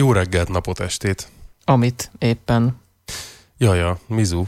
[0.00, 1.28] Jó reggelt, napot, estét.
[1.64, 2.80] Amit éppen.
[3.58, 4.44] Jaja, Mizu.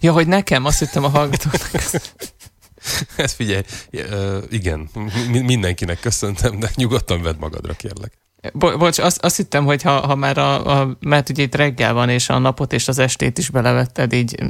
[0.00, 1.82] Ja, hogy nekem, azt hittem a hallgatóknak.
[3.16, 3.62] Ez figyelj,
[4.48, 4.88] igen,
[5.30, 8.12] mindenkinek köszöntem, de nyugodtan vedd magadra, kérlek.
[8.52, 11.92] Bo- bocs, azt, azt hittem, hogy ha, ha már a, a, mert ugye itt reggel
[11.92, 14.44] van, és a napot és az estét is belevetted, így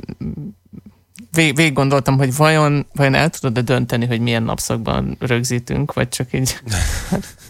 [1.33, 6.33] vég, végig gondoltam, hogy vajon, vajon el tudod-e dönteni, hogy milyen napszakban rögzítünk, vagy csak
[6.33, 6.61] így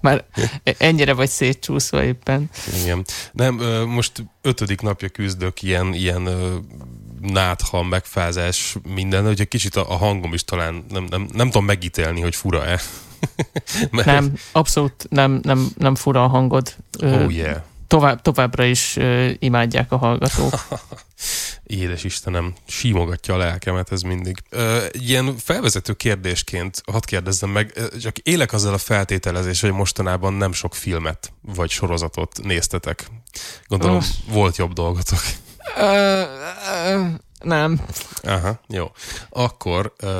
[0.00, 0.24] már
[0.62, 2.50] ennyire vagy szétcsúszva éppen.
[2.82, 3.04] Igen.
[3.32, 3.54] Nem,
[3.86, 6.28] most ötödik napja küzdök ilyen, ilyen
[7.20, 11.64] nátha, megfázás, minden, hogy egy kicsit a, a hangom is talán nem, nem, nem tudom
[11.64, 12.80] megítélni, hogy fura-e.
[13.90, 14.06] Mert...
[14.06, 16.74] Nem, abszolút nem, nem, nem fura a hangod.
[17.02, 17.56] Oh yeah.
[17.86, 18.98] Tovább, továbbra is
[19.38, 20.52] imádják a hallgatók.
[21.62, 24.42] Édes Istenem, símogatja a lelkemet ez mindig.
[24.52, 30.52] Uh, ilyen felvezető kérdésként, hadd kérdezzem meg, csak élek azzal a feltételezés, hogy mostanában nem
[30.52, 33.10] sok filmet vagy sorozatot néztetek.
[33.66, 34.04] Gondolom, uh.
[34.26, 35.20] volt jobb dolgotok.
[35.76, 36.22] Uh,
[36.94, 37.06] uh,
[37.40, 37.80] nem.
[38.22, 38.90] Aha, jó.
[39.30, 40.10] Akkor, uh,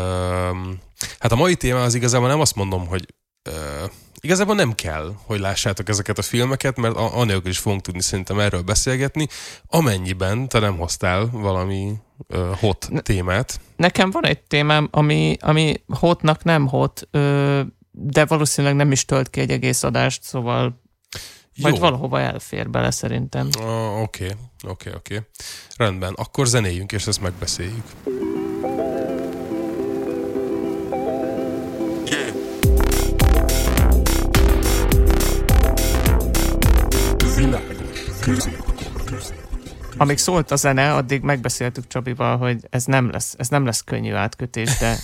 [1.19, 3.15] hát a mai téma az igazából nem azt mondom, hogy
[3.49, 8.39] uh, igazából nem kell, hogy lássátok ezeket a filmeket, mert anélkül is fogunk tudni szerintem
[8.39, 9.27] erről beszélgetni,
[9.67, 11.93] amennyiben te nem hoztál valami
[12.29, 13.61] uh, hot ne, témát.
[13.77, 17.61] Nekem van egy témám, ami, ami hotnak nem hot, ö,
[17.91, 20.81] de valószínűleg nem is tölt ki egy egész adást, szóval
[21.55, 21.69] jó.
[21.69, 23.49] Majd valahova elfér bele szerintem.
[24.03, 24.37] Oké,
[24.69, 25.23] oké, oké.
[25.77, 27.85] Rendben, akkor zenéljünk, és ezt megbeszéljük.
[39.97, 44.13] Amíg szólt a zene, addig megbeszéltük Csabival, hogy ez nem lesz, ez nem lesz könnyű
[44.13, 44.99] átkötés, de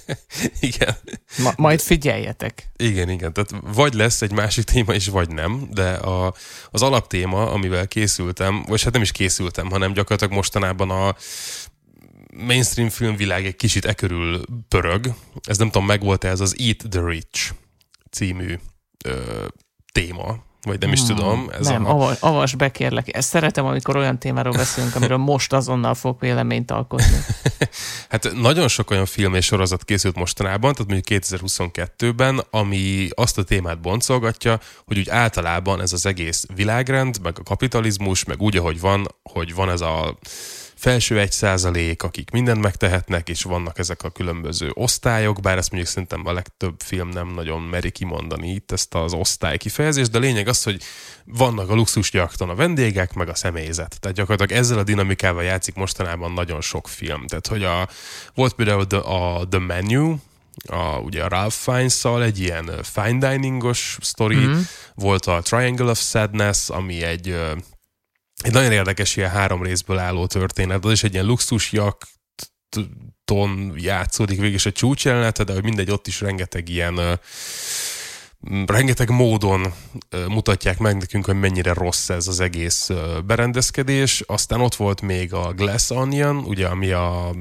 [0.60, 0.96] igen.
[1.42, 2.70] Ma, majd figyeljetek.
[2.76, 3.32] Igen, igen.
[3.32, 6.34] Tehát vagy lesz egy másik téma is, vagy nem, de a,
[6.70, 11.14] az alaptéma, amivel készültem, vagy hát nem is készültem, hanem gyakorlatilag mostanában a
[12.36, 15.14] mainstream filmvilág egy kicsit e körül pörög.
[15.42, 17.52] Ez nem tudom, megvolt-e ez az Eat the Rich
[18.10, 18.58] című
[19.04, 19.46] ö,
[19.92, 21.50] téma, vagy nem is hmm, tudom.
[21.58, 22.10] Ez nem, a...
[22.20, 23.16] avas be kérlek.
[23.16, 27.16] Ezt szeretem, amikor olyan témáról beszélünk, amiről most azonnal fog véleményt alkotni.
[28.10, 33.42] hát nagyon sok olyan film és sorozat készült mostanában, tehát mondjuk 2022-ben, ami azt a
[33.42, 38.80] témát boncolgatja, hogy úgy általában ez az egész világrend, meg a kapitalizmus, meg úgy, ahogy
[38.80, 40.18] van, hogy van ez a
[40.84, 45.92] felső egy százalék, akik mindent megtehetnek, és vannak ezek a különböző osztályok, bár ezt mondjuk
[45.92, 50.20] szerintem a legtöbb film nem nagyon meri kimondani itt ezt az osztály kifejezést, de a
[50.20, 50.82] lényeg az, hogy
[51.24, 54.00] vannak a luxusjakton a vendégek, meg a személyzet.
[54.00, 57.26] Tehát gyakorlatilag ezzel a dinamikával játszik mostanában nagyon sok film.
[57.26, 57.88] Tehát, hogy a,
[58.34, 60.16] volt például the, a The Menu,
[60.66, 64.60] a, ugye a Ralph Fiennes-szal egy ilyen fine diningos sztori, mm-hmm.
[64.94, 67.36] volt a Triangle of Sadness, ami egy
[68.44, 70.84] egy nagyon érdekes ilyen három részből álló történet.
[70.84, 72.06] Az is egy ilyen luxusjak
[73.24, 77.20] ton játszódik végig, és a csúcsjelenete, de hogy mindegy, ott is rengeteg ilyen
[78.66, 79.74] rengeteg módon
[80.28, 82.90] mutatják meg nekünk, hogy mennyire rossz ez az egész
[83.26, 84.22] berendezkedés.
[84.26, 87.34] Aztán ott volt még a Glass Onion, ugye, ami a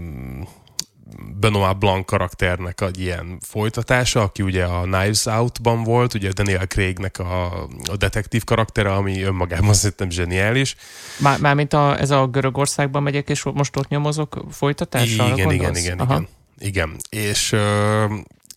[1.39, 7.19] Benoit Blanc karakternek egy ilyen folytatása, aki ugye a Knives Out-ban volt, ugye Daniel Craignek
[7.19, 10.75] a, a detektív karaktere, ami önmagában szerintem zseniális.
[11.19, 15.25] Már, mármint a, ez a Görögországban megyek, és most ott nyomozok folytatása?
[15.25, 16.27] Igen, igen, igen, igen,
[16.59, 16.95] igen.
[17.09, 17.55] És,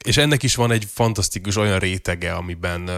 [0.04, 2.90] és ennek is van egy fantasztikus olyan rétege, amiben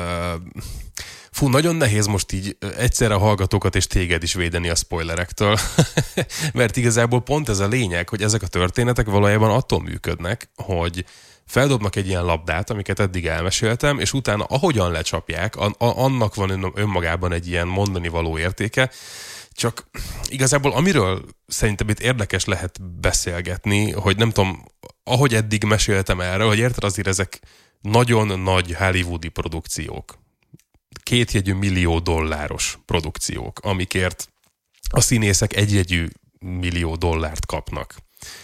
[1.39, 5.59] Fú, nagyon nehéz most így egyszerre a hallgatókat és téged is védeni a spoilerektől,
[6.53, 11.05] mert igazából pont ez a lényeg, hogy ezek a történetek valójában attól működnek, hogy
[11.47, 17.49] feldobnak egy ilyen labdát, amiket eddig elmeséltem, és utána ahogyan lecsapják, annak van önmagában egy
[17.49, 18.91] ilyen mondani való értéke,
[19.53, 19.91] csak
[20.29, 24.65] igazából amiről szerintem itt érdekes lehet beszélgetni, hogy nem tudom,
[25.05, 27.41] ahogy eddig meséltem erről, hogy érted azért ezek
[27.81, 30.27] nagyon nagy hollywoodi produkciók
[31.03, 34.29] kétjegyű millió dolláros produkciók, amikért
[34.91, 36.09] a színészek egyjegyű
[36.39, 37.95] millió dollárt kapnak.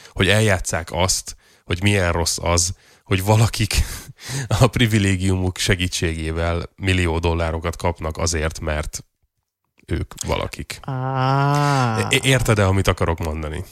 [0.09, 2.75] Hogy eljátszák azt, hogy milyen rossz az,
[3.05, 3.75] hogy valakik
[4.61, 9.05] a privilégiumuk segítségével millió dollárokat kapnak azért, mert
[9.87, 10.79] ők valakik.
[10.83, 12.07] Ah.
[12.11, 13.65] Érted-e, amit akarok mondani?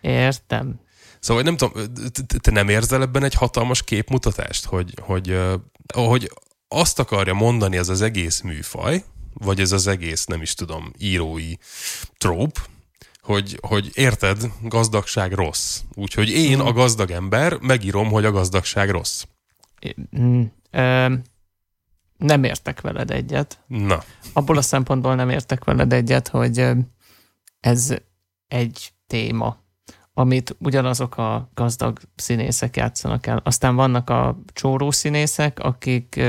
[0.00, 0.80] Értem.
[1.20, 1.84] Szóval nem tudom,
[2.40, 5.38] te nem érzel ebben egy hatalmas képmutatást, hogy, hogy,
[5.94, 6.30] hogy
[6.76, 11.52] azt akarja mondani ez az egész műfaj, vagy ez az egész, nem is tudom, írói
[12.18, 12.58] tróp,
[13.20, 15.80] hogy, hogy érted, gazdagság rossz.
[15.94, 19.24] Úgyhogy én, a gazdag ember, megírom, hogy a gazdagság rossz.
[20.18, 20.42] Mm,
[22.16, 23.58] nem értek veled egyet.
[23.66, 24.02] Na.
[24.32, 26.66] Abból a szempontból nem értek veled egyet, hogy
[27.60, 27.94] ez
[28.48, 29.56] egy téma,
[30.14, 33.40] amit ugyanazok a gazdag színészek játszanak el.
[33.44, 36.20] Aztán vannak a csóró színészek, akik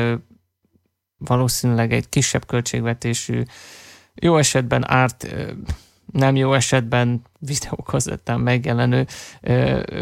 [1.17, 3.43] valószínűleg egy kisebb költségvetésű,
[4.13, 5.35] jó esetben árt,
[6.11, 9.05] nem jó esetben videókazettán megjelenő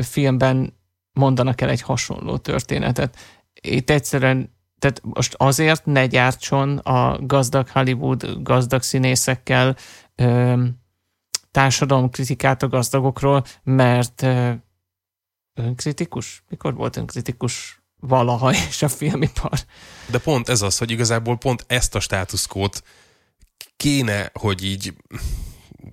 [0.01, 0.73] filmben
[1.13, 3.17] mondanak el egy hasonló történetet.
[3.61, 9.75] Itt egyszerűen tehát most azért ne gyártson a gazdag Hollywood gazdag színészekkel
[10.15, 10.63] ö,
[11.51, 14.51] társadalomkritikát a gazdagokról, mert ö,
[15.53, 16.43] önkritikus?
[16.49, 19.59] Mikor volt önkritikus valaha és a filmipar?
[20.05, 22.83] De pont ez az, hogy igazából pont ezt a státuszkót
[23.77, 24.93] kéne, hogy így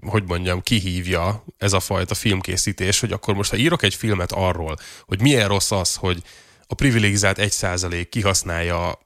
[0.06, 4.76] hogy mondjam, kihívja ez a fajta filmkészítés, hogy akkor most, ha írok egy filmet arról,
[5.06, 6.22] hogy milyen rossz az, hogy
[6.66, 8.98] a privilegizált egy százalék kihasználja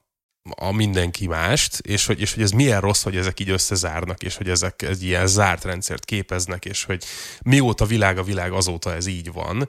[0.51, 4.37] a mindenki mást, és hogy, és hogy ez milyen rossz, hogy ezek így összezárnak, és
[4.37, 7.05] hogy ezek egy ilyen zárt rendszert képeznek, és hogy
[7.43, 9.69] mióta világ a világ, azóta ez így van.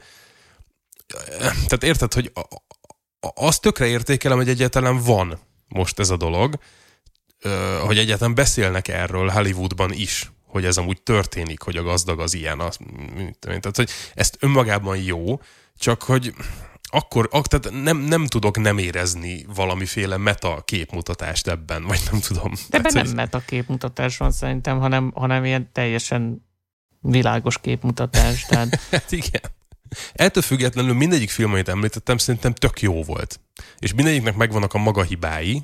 [1.44, 2.31] Tehát érted, hogy
[3.19, 6.60] azt tökre értékelem, hogy egyáltalán van most ez a dolog,
[7.86, 12.60] hogy egyáltalán beszélnek erről Hollywoodban is, hogy ez amúgy történik, hogy a gazdag az ilyen.
[12.60, 12.78] Az,
[13.40, 15.42] tehát, hogy ezt önmagában jó,
[15.78, 16.34] csak hogy
[16.90, 22.54] akkor, ak, tehát nem, nem tudok nem érezni valamiféle meta képmutatást ebben, vagy nem tudom.
[22.70, 26.46] De ebben nem meta képmutatás van szerintem, hanem, hanem ilyen teljesen
[27.00, 28.46] világos képmutatás.
[28.46, 28.80] Tehát...
[28.92, 29.42] hát igen.
[30.14, 33.40] Ettől függetlenül mindegyik film, amit említettem, szerintem tök jó volt.
[33.80, 35.64] És mindegyiknek megvannak a maga hibái,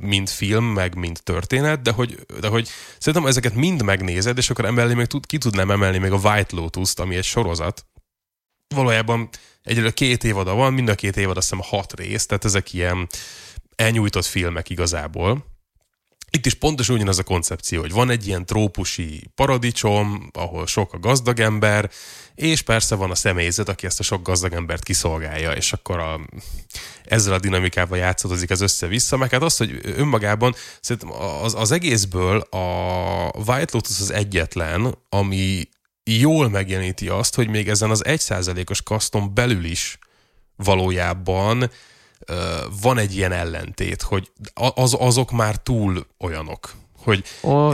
[0.00, 2.68] mint film, meg mint történet, de hogy, de hogy
[2.98, 6.56] szerintem ezeket mind megnézed, és akkor emellé még tud, ki tudnám emelni még a White
[6.56, 7.86] Lotus-t, ami egy sorozat.
[8.74, 9.28] Valójában
[9.62, 13.08] egyre két évada van, mind a két évad azt hiszem hat rész, tehát ezek ilyen
[13.76, 15.55] elnyújtott filmek igazából.
[16.30, 20.98] Itt is pontosan ugyanaz a koncepció, hogy van egy ilyen trópusi paradicsom, ahol sok a
[20.98, 21.90] gazdag ember,
[22.34, 26.20] és persze van a személyzet, aki ezt a sok gazdag embert kiszolgálja, és akkor a,
[27.04, 31.12] ezzel a dinamikával játszadozik ez össze-vissza, meg hát az, hogy önmagában szerintem
[31.42, 32.64] az, az egészből a
[33.46, 35.68] White Lotus az egyetlen, ami
[36.04, 39.98] jól megjeleníti azt, hogy még ezen az egyszázalékos kaszton belül is
[40.56, 41.70] valójában
[42.80, 44.30] van egy ilyen ellentét, hogy
[44.74, 47.24] az, azok már túl olyanok, hogy...
[47.40, 47.70] O,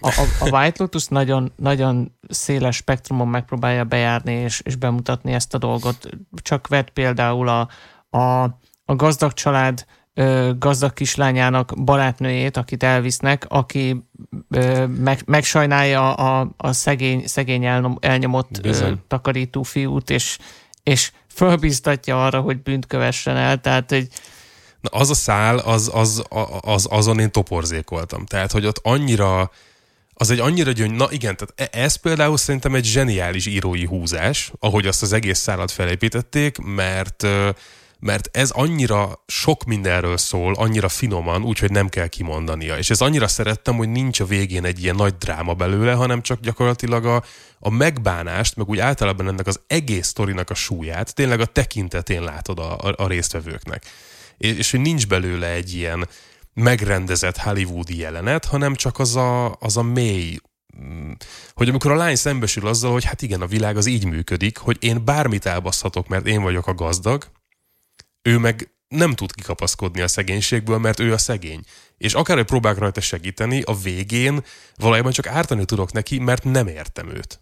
[0.00, 5.58] a, a White Lotus nagyon, nagyon széles spektrumon megpróbálja bejárni és, és bemutatni ezt a
[5.58, 6.08] dolgot.
[6.42, 7.68] Csak vett például a,
[8.18, 8.42] a,
[8.84, 9.86] a gazdag család
[10.58, 14.02] gazdag kislányának barátnőjét, akit elvisznek, aki
[14.86, 17.64] meg, megsajnálja a, a szegény, szegény
[18.00, 19.02] elnyomott Bizony.
[19.08, 20.38] takarító fiút, és,
[20.86, 24.08] és fölbíztatja arra, hogy bűnt kövessen el, tehát egy
[24.80, 26.24] Na az a szál, az, az,
[26.60, 28.26] az, azon én toporzékoltam.
[28.26, 29.50] Tehát, hogy ott annyira,
[30.14, 30.90] az egy annyira gyöny...
[30.90, 35.38] Na igen, tehát e- ez például szerintem egy zseniális írói húzás, ahogy azt az egész
[35.38, 37.26] szállat felépítették, mert
[37.98, 42.78] mert ez annyira sok mindenről szól, annyira finoman, úgyhogy nem kell kimondania.
[42.78, 46.40] És ez annyira szerettem, hogy nincs a végén egy ilyen nagy dráma belőle, hanem csak
[46.40, 47.22] gyakorlatilag a,
[47.58, 52.58] a megbánást, meg úgy általában ennek az egész sztorinak a súlyát tényleg a tekintetén látod
[52.58, 53.84] a, a, a résztvevőknek.
[54.38, 56.08] És, és hogy nincs belőle egy ilyen
[56.54, 60.38] megrendezett hollywoodi jelenet, hanem csak az a, az a mély
[60.82, 61.10] mm,
[61.54, 64.76] hogy amikor a lány szembesül azzal, hogy hát igen, a világ az így működik, hogy
[64.80, 67.26] én bármit elbaszhatok, mert én vagyok a gazdag,
[68.26, 71.60] ő meg nem tud kikapaszkodni a szegénységből, mert ő a szegény.
[71.98, 74.44] És akár, hogy próbálok rajta segíteni, a végén
[74.76, 77.40] valójában csak ártani tudok neki, mert nem értem őt.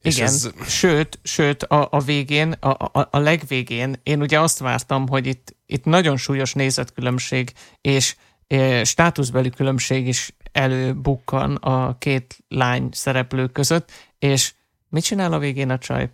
[0.00, 0.50] És Igen, ez...
[0.66, 5.56] sőt, sőt a, a végén, a, a, a legvégén én ugye azt vártam, hogy itt,
[5.66, 8.16] itt nagyon súlyos nézetkülönbség és
[8.46, 14.54] e, státuszbeli különbség is előbukkan a két lány szereplő között, és
[14.88, 16.10] mit csinál a végén a csaj?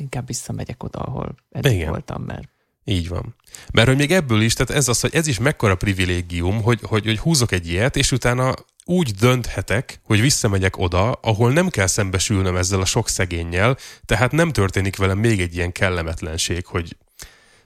[0.00, 1.88] Inkább visszamegyek oda, ahol eddig Igen.
[1.88, 2.48] voltam, mert
[2.88, 3.34] így van.
[3.72, 7.04] Mert hogy még ebből is, tehát ez az, hogy ez is mekkora privilégium, hogy, hogy,
[7.04, 12.56] hogy húzok egy ilyet, és utána úgy dönthetek, hogy visszamegyek oda, ahol nem kell szembesülnöm
[12.56, 16.96] ezzel a sok szegénnyel, tehát nem történik velem még egy ilyen kellemetlenség, hogy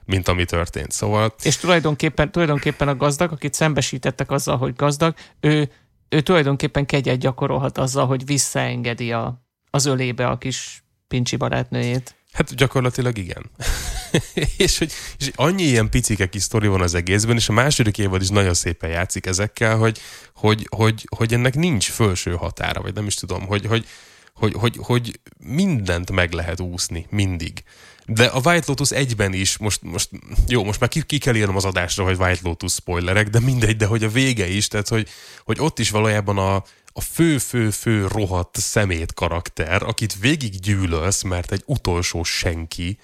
[0.05, 0.91] mint ami történt.
[0.91, 1.35] Szóval...
[1.43, 5.69] És tulajdonképpen, tulajdonképpen a gazdag, akit szembesítettek azzal, hogy gazdag, ő,
[6.09, 12.15] ő tulajdonképpen kegyet gyakorolhat azzal, hogy visszaengedi a, az ölébe a kis pincsi barátnőjét.
[12.31, 13.51] Hát gyakorlatilag igen.
[14.57, 18.21] és, hogy, és annyi ilyen picike kis sztori van az egészben, és a második évad
[18.21, 19.99] is nagyon szépen játszik ezekkel, hogy,
[20.35, 23.85] hogy, hogy, hogy ennek nincs fölső határa, vagy nem is tudom, hogy, hogy,
[24.33, 27.63] hogy, hogy, hogy mindent meg lehet úszni, mindig.
[28.05, 30.09] De a White Lotus egyben is, most, most
[30.47, 33.75] jó, most már ki, ki kell írnom az adásra, hogy White Lotus spoilerek, de mindegy,
[33.75, 35.09] de hogy a vége is, tehát hogy,
[35.43, 41.63] hogy ott is valójában a, a fő-fő-fő rohadt szemét karakter, akit végig gyűlölsz, mert egy
[41.65, 42.97] utolsó senki,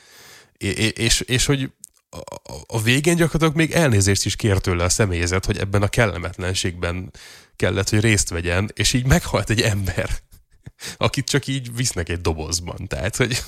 [0.57, 1.71] és, és, és hogy
[2.09, 2.19] a,
[2.67, 7.11] a végén gyakorlatilag még elnézést is kér tőle a személyzet, hogy ebben a kellemetlenségben
[7.55, 10.09] kellett, hogy részt vegyen, és így meghalt egy ember
[10.97, 12.87] akit csak így visznek egy dobozban.
[12.87, 13.43] Tehát, hogy...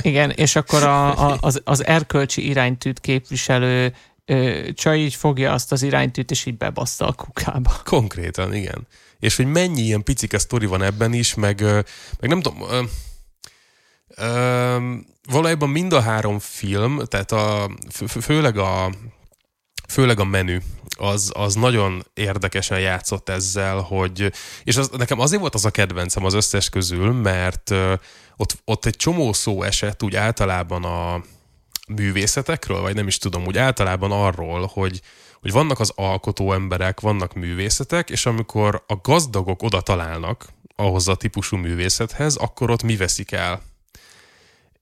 [0.00, 3.94] Igen, és akkor a, a, az, az erkölcsi iránytűt képviselő
[4.74, 7.72] csaj így fogja azt az iránytűt, és így bebassza a kukába.
[7.84, 8.86] Konkrétan, igen.
[9.18, 11.60] És hogy mennyi ilyen picike sztori van ebben is, meg,
[12.20, 12.82] meg nem tudom, ö,
[14.16, 14.96] ö,
[15.28, 17.70] valójában mind a három film, tehát a,
[18.20, 18.90] főleg a
[19.88, 20.58] főleg a menü,
[20.96, 24.32] az, az nagyon érdekesen játszott ezzel, hogy,
[24.64, 27.70] és az, nekem azért volt az a kedvencem az összes közül, mert
[28.36, 31.22] ott, ott egy csomó szó esett úgy általában a
[31.96, 35.00] művészetekről, vagy nem is tudom, úgy általában arról, hogy,
[35.40, 40.46] hogy vannak az alkotó emberek, vannak művészetek, és amikor a gazdagok oda találnak
[40.76, 43.62] ahhoz a típusú művészethez, akkor ott mi veszik el?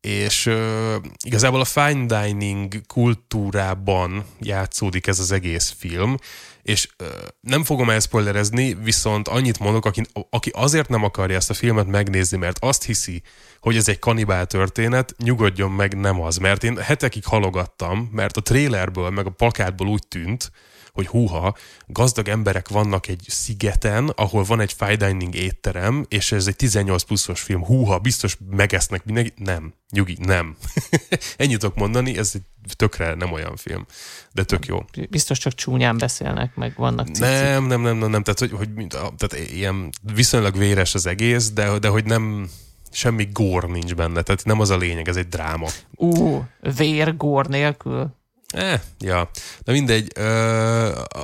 [0.00, 6.17] És uh, igazából a fine dining kultúrában játszódik ez az egész film,
[6.62, 7.09] és uh,
[7.40, 12.37] nem fogom elspoilerezni, viszont annyit mondok, aki, aki azért nem akarja ezt a filmet megnézni,
[12.37, 13.23] mert azt hiszi,
[13.61, 16.37] hogy ez egy kanibál történet, nyugodjon meg, nem az.
[16.37, 20.50] Mert én hetekig halogattam, mert a trailerből, meg a plakátból úgy tűnt,
[20.93, 21.57] hogy húha,
[21.87, 27.03] gazdag emberek vannak egy szigeten, ahol van egy fine dining étterem, és ez egy 18
[27.03, 27.65] pluszos film.
[27.65, 29.33] Húha, biztos megesznek mindenki.
[29.37, 30.57] Nem, nyugi, nem.
[31.37, 32.43] Ennyit tudok mondani, ez egy
[32.77, 33.87] tökre nem olyan film,
[34.33, 34.85] de tök jó.
[35.11, 37.21] Biztos csak csúnyán beszélnek, meg vannak cicik.
[37.21, 41.79] Nem, nem, nem, nem, nem, tehát, hogy, hogy tehát ilyen viszonylag véres az egész, de,
[41.79, 42.51] de hogy nem,
[42.91, 45.69] semmi gór nincs benne, tehát nem az a lényeg, ez egy dráma.
[45.95, 46.45] Ú,
[46.77, 48.19] vér gór nélkül?
[48.50, 49.30] Eh, ja.
[49.64, 50.19] De mindegy.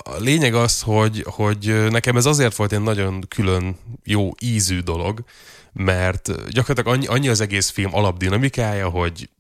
[0.05, 5.25] A lényeg az, hogy, hogy nekem ez azért volt egy nagyon külön jó ízű dolog,
[5.73, 9.31] mert gyakorlatilag annyi, annyi az egész film alapdinamikája, hogy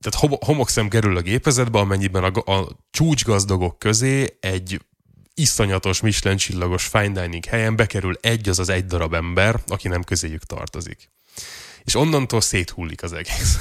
[0.00, 4.80] tehát homokszem kerül a gépezetbe, amennyiben a, a csúcsgazdagok közé egy
[5.34, 10.02] iszonyatos Michelin csillagos fine dining helyen bekerül egy az az egy darab ember, aki nem
[10.02, 11.10] közéjük tartozik
[11.84, 13.58] és onnantól széthullik az egész.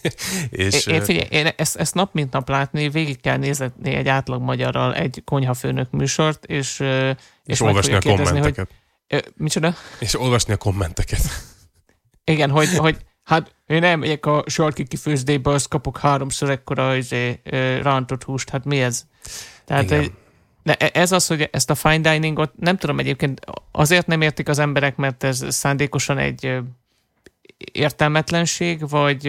[0.50, 4.42] és, én, figyelj, én ezt, ezt nap mint nap látni, végig kell nézni egy átlag
[4.42, 8.68] magyarral egy konyhafőnök műsort, és, és, és olvasni a kommenteket.
[9.08, 9.74] Hogy, micsoda?
[9.98, 11.22] És olvasni a kommenteket.
[12.24, 17.40] Igen, hogy, hogy hát én nem megyek a sarki kifőzdébe, azt kapok háromszor ekkora izé,
[17.82, 19.04] rántott húst, hát mi ez?
[19.64, 20.14] Tehát Igen.
[20.62, 23.40] De e, ez az, hogy ezt a fine diningot nem tudom egyébként
[23.72, 26.58] azért nem értik az emberek, mert ez szándékosan egy
[27.72, 29.26] értelmetlenség, vagy...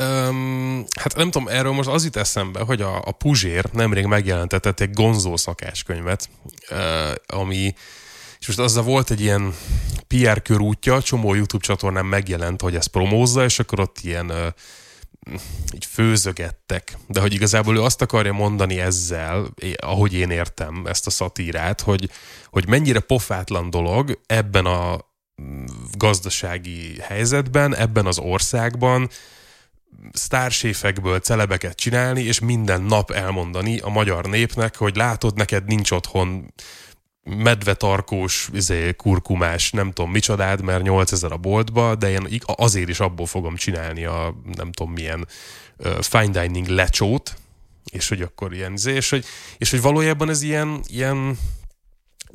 [0.00, 4.80] Um, hát nem tudom, erről most az jut eszembe, hogy a, a Puzsér nemrég megjelentetett
[4.80, 6.28] egy gonzó szakáskönyvet,
[7.26, 7.74] ami
[8.38, 9.54] és most azzal volt egy ilyen
[10.06, 14.46] PR körútja, csomó YouTube csatornán megjelent, hogy ezt promózza, és akkor ott ilyen uh,
[15.74, 16.98] így főzögettek.
[17.06, 22.10] De hogy igazából ő azt akarja mondani ezzel, ahogy én értem ezt a szatírát, hogy,
[22.50, 25.12] hogy mennyire pofátlan dolog ebben a
[25.92, 29.08] gazdasági helyzetben, ebben az országban
[30.12, 36.54] sztárséfekből celebeket csinálni, és minden nap elmondani a magyar népnek, hogy látod, neked nincs otthon
[37.24, 43.26] medvetarkós, izé, kurkumás, nem tudom micsodád, mert 8000 a boltba, de én azért is abból
[43.26, 45.28] fogom csinálni a nem tudom milyen
[45.76, 47.36] uh, fine dining lecsót,
[47.90, 49.24] és hogy akkor ilyen, izé, és hogy,
[49.58, 51.38] és hogy valójában ez ilyen, ilyen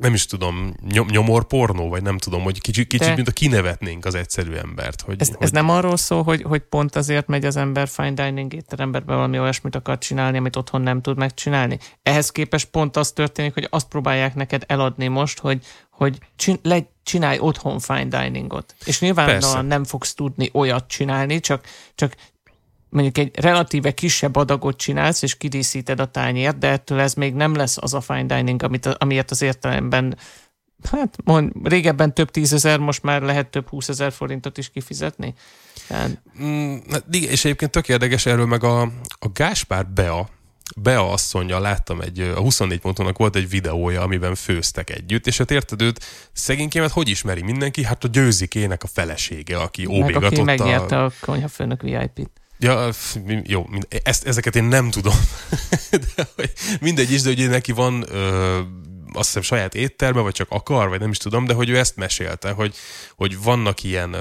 [0.00, 4.04] nem is tudom, nyom, nyomor pornó, vagy nem tudom, hogy kicsit, kicsit mint a kinevetnénk
[4.04, 5.00] az egyszerű embert.
[5.00, 5.36] Hogy, ez, hogy...
[5.40, 9.38] ez nem arról szól, hogy, hogy pont azért megy az ember fine dining étterembe valami
[9.38, 11.78] olyasmit akar csinálni, amit otthon nem tud megcsinálni.
[12.02, 16.90] Ehhez képest pont az történik, hogy azt próbálják neked eladni most, hogy, hogy csin, le,
[17.02, 18.74] csinálj otthon fine diningot.
[18.84, 21.64] És nyilván nem fogsz tudni olyat csinálni, csak,
[21.94, 22.14] csak
[22.90, 27.54] mondjuk egy relatíve kisebb adagot csinálsz, és kidíszíted a tányért, de ettől ez még nem
[27.54, 30.16] lesz az a fine dining, amit, amiért az értelemben
[30.90, 35.34] hát mond, régebben több tízezer, most már lehet több húszezer forintot is kifizetni.
[35.88, 36.22] Tehát...
[36.42, 36.76] Mm,
[37.10, 38.80] és egyébként tök érdekes erről meg a,
[39.18, 40.28] a Gáspár Bea,
[40.76, 45.50] Bea asszonya, láttam egy, a 24 pontonak volt egy videója, amiben főztek együtt, és hát
[45.50, 47.84] érted őt, szegénykémet hogy ismeri mindenki?
[47.84, 50.44] Hát a győzikének a felesége, aki óbégatotta.
[50.44, 52.39] Meg aki megnyerte a konyhafőnök VIP-t.
[52.62, 52.90] Ja,
[53.44, 53.68] jó,
[54.02, 55.14] ezt, ezeket én nem tudom.
[56.16, 58.60] de, hogy mindegy is, de ugye neki van ö,
[59.12, 61.96] azt hiszem saját étterme, vagy csak akar, vagy nem is tudom, de hogy ő ezt
[61.96, 62.74] mesélte, hogy,
[63.16, 64.16] hogy vannak ilyen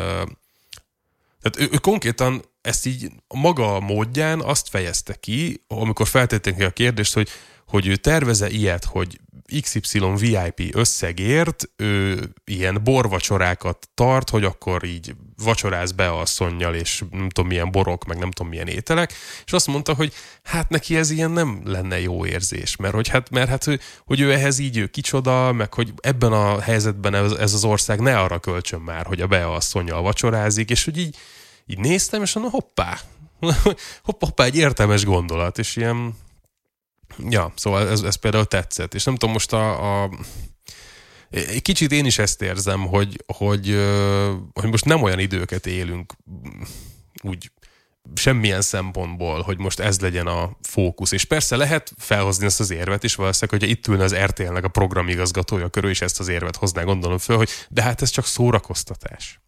[1.42, 6.70] tehát ő, ő konkrétan ezt így maga módján azt fejezte ki, amikor feltették ki a
[6.70, 7.30] kérdést, hogy,
[7.68, 9.20] hogy ő terveze ilyet, hogy
[9.62, 17.30] XY VIP összegért ő ilyen borvacsorákat tart, hogy akkor így vacsoráz be asszonynal, és nem
[17.30, 19.14] tudom milyen borok, meg nem tudom milyen ételek,
[19.46, 23.30] és azt mondta, hogy hát neki ez ilyen nem lenne jó érzés, mert hogy, hát,
[23.30, 23.64] mert hát,
[24.06, 28.00] hogy, ő ehhez így ő kicsoda, meg hogy ebben a helyzetben ez, ez az ország
[28.00, 31.16] ne arra költsön már, hogy a be asszonynal vacsorázik, és hogy így,
[31.66, 33.00] így néztem, és mondom, hoppá,
[34.04, 36.16] hoppá, hoppá, egy értelmes gondolat, és ilyen,
[37.30, 40.10] ja, szóval ez, ez például tetszett, és nem tudom, most a, a
[41.62, 43.68] kicsit én is ezt érzem, hogy, hogy,
[44.54, 46.14] hogy most nem olyan időket élünk
[47.24, 47.52] úgy
[48.16, 51.12] semmilyen szempontból, hogy most ez legyen a fókusz.
[51.12, 54.68] És persze lehet felhozni ezt az érvet is, valószínűleg, hogyha itt ülne az RTL-nek a
[54.68, 59.40] programigazgatója körül, és ezt az érvet hozná, gondolom föl, hogy de hát ez csak szórakoztatás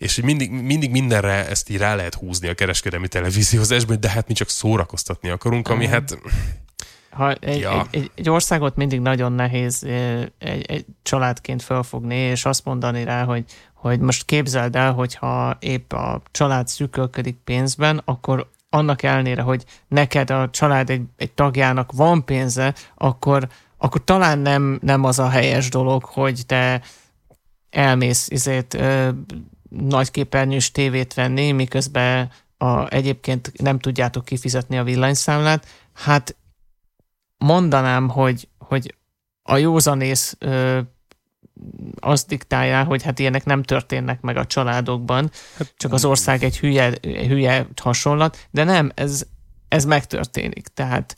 [0.00, 4.34] és mindig, mindig mindenre ezt így rá lehet húzni a kereskedelmi televíziózásban, de hát mi
[4.34, 6.18] csak szórakoztatni akarunk, ami hát...
[7.10, 7.86] Ha egy, ja.
[7.90, 9.84] egy, egy, országot mindig nagyon nehéz
[10.38, 15.92] egy, egy családként felfogni, és azt mondani rá, hogy, hogy most képzeld el, hogyha épp
[15.92, 22.24] a család szűkölködik pénzben, akkor annak ellenére, hogy neked a család egy, egy tagjának van
[22.24, 26.82] pénze, akkor, akkor talán nem, nem az a helyes dolog, hogy te
[27.70, 28.82] elmész izét,
[29.68, 36.36] nagyképernyős tévét venni, miközben a, egyébként nem tudjátok kifizetni a villanyszámlát, hát
[37.44, 38.94] mondanám, hogy, hogy
[39.42, 40.80] a józanész ö,
[42.00, 46.58] azt diktálja, hogy hát ilyenek nem történnek meg a családokban, hát, csak az ország egy
[46.58, 49.26] hülye, hülye hasonlat, de nem, ez,
[49.68, 50.68] ez megtörténik.
[50.68, 51.16] Tehát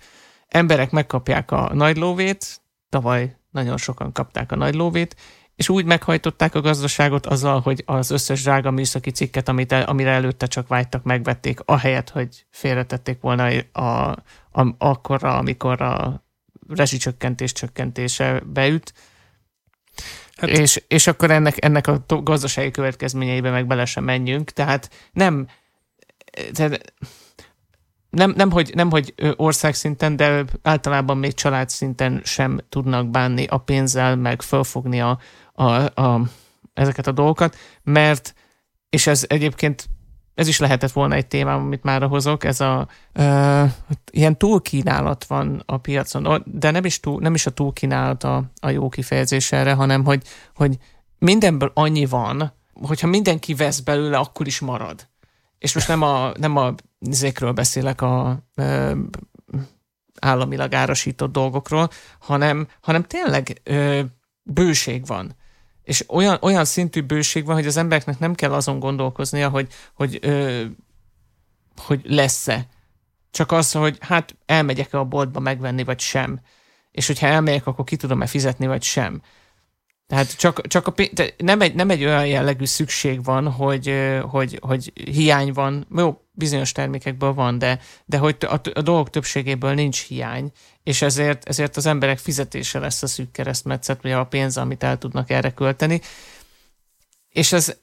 [0.49, 5.17] emberek megkapják a nagy lóvét, tavaly nagyon sokan kapták a nagy lóvét,
[5.57, 10.47] és úgy meghajtották a gazdaságot azzal, hogy az összes drága műszaki cikket, amit amire előtte
[10.47, 14.11] csak vágytak, megvették, ahelyett, hogy félretették volna a,
[14.53, 16.25] a, akkorra, amikor a
[16.69, 18.93] rezsicsökkentés csökkentése beüt.
[20.37, 24.51] Hát, és, és akkor ennek, ennek a gazdasági következményeibe meg bele sem menjünk.
[24.51, 25.47] Tehát nem,
[26.53, 26.95] tehát
[28.11, 33.59] nem, nem, hogy, nem, hogy országszinten, de általában még család szinten sem tudnak bánni a
[33.59, 35.19] pénzzel, meg fölfogni a,
[35.53, 36.23] a, a,
[36.73, 38.35] ezeket a dolgokat, mert,
[38.88, 39.88] és ez egyébként
[40.35, 43.65] ez is lehetett volna egy témám, amit már hozok, ez a ö,
[44.11, 48.71] ilyen túlkínálat van a piacon, de nem is, túl, nem is a túlkínálat a, a
[48.71, 50.23] jó kifejezés erre, hanem hogy,
[50.55, 50.77] hogy
[51.19, 55.09] mindenből annyi van, hogyha mindenki vesz belőle, akkor is marad.
[55.59, 58.93] És most nem a, nem a zékről beszélek a ö,
[60.21, 61.88] államilag árasított dolgokról,
[62.19, 64.01] hanem, hanem tényleg ö,
[64.43, 65.35] bőség van
[65.85, 70.18] és olyan, olyan szintű bőség van, hogy az embereknek nem kell azon gondolkoznia, hogy, hogy,
[70.21, 70.64] ö,
[71.77, 72.66] hogy lesz-e.
[73.31, 76.40] Csak az, hogy hát elmegyek-e a boltba megvenni, vagy sem.
[76.90, 79.23] És hogyha elmegyek, akkor ki tudom-e fizetni, vagy sem.
[80.07, 80.95] Tehát csak, csak a,
[81.37, 85.87] nem, egy, nem egy olyan jellegű szükség van, hogy, hogy, hogy hiány van.
[85.97, 91.49] Jó, bizonyos termékekből van, de, de hogy a, a dolgok többségéből nincs hiány, és ezért,
[91.49, 95.51] ezért az emberek fizetése lesz a szűk keresztmetszet, vagy a pénz, amit el tudnak erre
[95.51, 96.01] költeni.
[97.29, 97.77] És ez,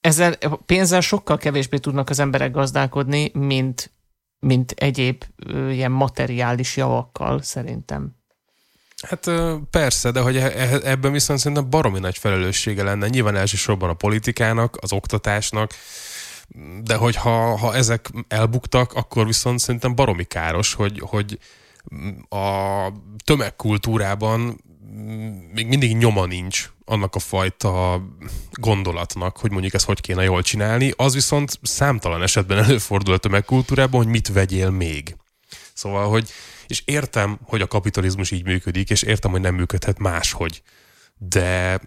[0.00, 3.92] ezzel pénzzel sokkal kevésbé tudnak az emberek gazdálkodni, mint,
[4.38, 5.24] mint egyéb
[5.68, 8.16] ilyen materiális javakkal szerintem.
[9.08, 9.30] Hát
[9.70, 13.08] persze, de hogy e, e, ebben viszont szerintem baromi nagy felelőssége lenne.
[13.08, 15.70] Nyilván elsősorban a politikának, az oktatásnak,
[16.82, 21.38] de hogy ha, ha ezek elbuktak, akkor viszont szerintem baromi káros, hogy, hogy
[22.28, 22.86] a
[23.24, 24.60] tömegkultúrában
[25.52, 28.02] még mindig nyoma nincs annak a fajta
[28.52, 34.02] gondolatnak, hogy mondjuk ezt hogy kéne jól csinálni, az viszont számtalan esetben előfordul a tömegkultúrában,
[34.02, 35.16] hogy mit vegyél még.
[35.72, 36.30] Szóval, hogy
[36.66, 40.62] és értem, hogy a kapitalizmus így működik, és értem, hogy nem működhet máshogy,
[41.18, 41.80] de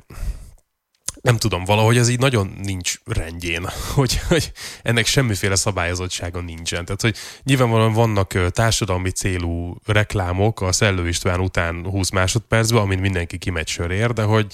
[1.28, 6.86] nem tudom, valahogy ez így nagyon nincs rendjén, hogy, hogy ennek semmiféle szabályozottsága nincsen.
[6.86, 13.38] Tehát, hogy nyilvánvalóan vannak társadalmi célú reklámok a Szellő István után 20 másodpercben, amin mindenki
[13.38, 14.54] kimegy sörér, de hogy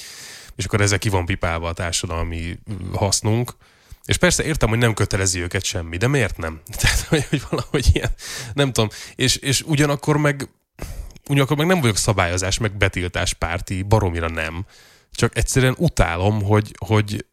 [0.55, 2.59] és akkor ezzel ki van pipálva a társadalmi
[2.93, 3.55] hasznunk.
[4.05, 6.61] És persze értem, hogy nem kötelezi őket semmi, de miért nem?
[6.79, 8.11] Tehát, hogy, hogy valahogy ilyen,
[8.53, 8.89] nem tudom.
[9.15, 10.49] És, és ugyanakkor meg
[11.29, 14.65] ugyanakkor meg nem vagyok szabályozás, meg betiltás párti, baromira nem
[15.15, 17.25] csak egyszerűen utálom, hogy, hogy,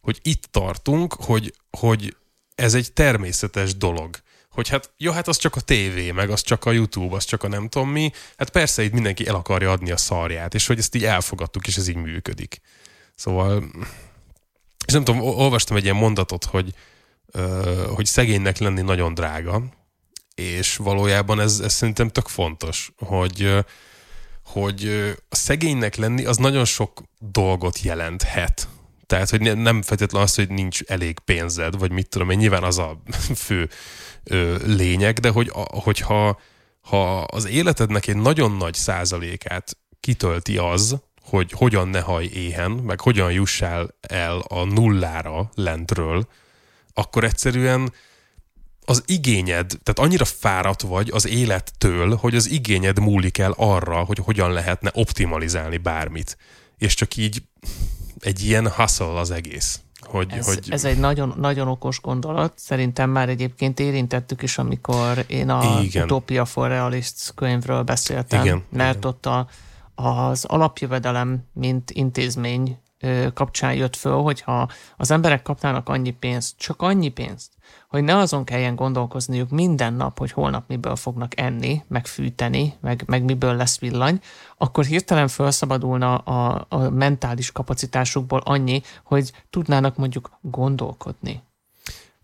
[0.00, 2.16] hogy itt tartunk, hogy, hogy
[2.54, 4.16] ez egy természetes dolog,
[4.50, 7.42] hogy hát, jó, hát az csak a tévé, meg az csak a YouTube, az csak
[7.42, 8.12] a nem tudom mi.
[8.36, 11.76] Hát persze itt mindenki el akarja adni a szarját, és hogy ezt így elfogadtuk, és
[11.76, 12.60] ez így működik.
[13.14, 13.64] Szóval,
[14.86, 16.74] és nem tudom, olvastam egy ilyen mondatot, hogy,
[17.94, 19.62] hogy szegénynek lenni nagyon drága,
[20.34, 23.64] és valójában ez, ez szerintem tök fontos, hogy,
[24.52, 28.68] hogy a szegénynek lenni az nagyon sok dolgot jelenthet.
[29.06, 32.78] Tehát, hogy nem feltétlenül az, hogy nincs elég pénzed, vagy mit tudom én, nyilván az
[32.78, 33.02] a
[33.46, 33.68] fő
[34.24, 36.40] ö, lényeg, de hogy, a, hogyha
[36.80, 43.00] ha az életednek egy nagyon nagy százalékát kitölti az, hogy hogyan ne haj éhen, meg
[43.00, 46.28] hogyan jussál el a nullára lentről,
[46.94, 47.92] akkor egyszerűen
[48.90, 54.18] az igényed, tehát annyira fáradt vagy az élettől, hogy az igényed múlik el arra, hogy
[54.18, 56.36] hogyan lehetne optimalizálni bármit.
[56.78, 57.42] És csak így
[58.20, 59.80] egy ilyen hustle az egész.
[60.00, 60.66] Hogy, ez, hogy...
[60.68, 62.52] ez egy nagyon, nagyon okos gondolat.
[62.56, 66.04] Szerintem már egyébként érintettük is, amikor én a Igen.
[66.04, 68.64] Utopia for Realists könyvről beszéltem, Igen.
[68.70, 69.10] mert Igen.
[69.10, 69.48] ott a,
[69.94, 72.78] az alapjövedelem, mint intézmény
[73.34, 77.52] kapcsán jött föl, hogyha az emberek kapnának annyi pénzt, csak annyi pénzt,
[77.90, 83.02] hogy ne azon kelljen gondolkozniuk minden nap, hogy holnap miből fognak enni, meg fűteni, meg,
[83.06, 84.20] meg miből lesz villany,
[84.58, 91.42] akkor hirtelen felszabadulna a, a mentális kapacitásukból annyi, hogy tudnának mondjuk gondolkodni.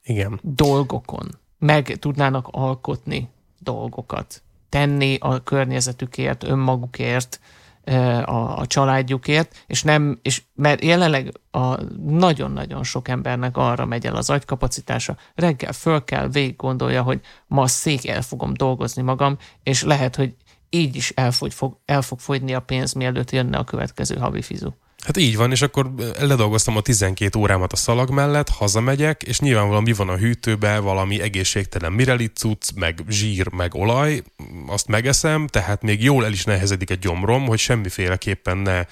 [0.02, 0.40] Igen.
[0.42, 1.28] Dolgokon.
[1.58, 4.42] Meg tudnának alkotni dolgokat.
[4.68, 7.40] Tenni a környezetükért, önmagukért,
[8.24, 14.16] a, a családjukért, és nem, és mert jelenleg a nagyon-nagyon sok embernek arra megy el
[14.16, 19.82] az agykapacitása, reggel föl kell, végig gondolja, hogy ma szék el fogom dolgozni magam, és
[19.82, 20.34] lehet, hogy
[20.70, 24.70] így is elfogy, fog, el fog fogyni a pénz, mielőtt jönne a következő havi fizu.
[25.06, 29.82] Hát így van, és akkor ledolgoztam a 12 órámat a szalag mellett, hazamegyek, és nyilvánvalóan
[29.82, 34.22] mi van a hűtőben, valami egészségtelen mirelit cucc, meg zsír, meg olaj,
[34.66, 38.84] azt megeszem, tehát még jól el is nehezedik egy gyomrom, hogy semmiféleképpen ne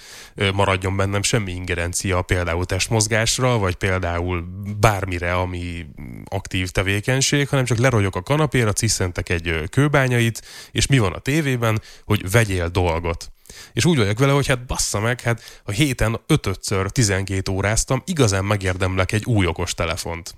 [0.51, 4.45] maradjon bennem semmi ingerencia például testmozgásra, vagy például
[4.81, 5.87] bármire, ami
[6.25, 11.81] aktív tevékenység, hanem csak lerogyok a kanapéra, ciszentek egy kőbányait, és mi van a tévében,
[12.05, 13.34] hogy vegyél dolgot.
[13.73, 18.45] És úgy vagyok vele, hogy hát bassza meg, hát a héten 5-ször 12 óráztam, igazán
[18.45, 20.35] megérdemlek egy új okos telefont.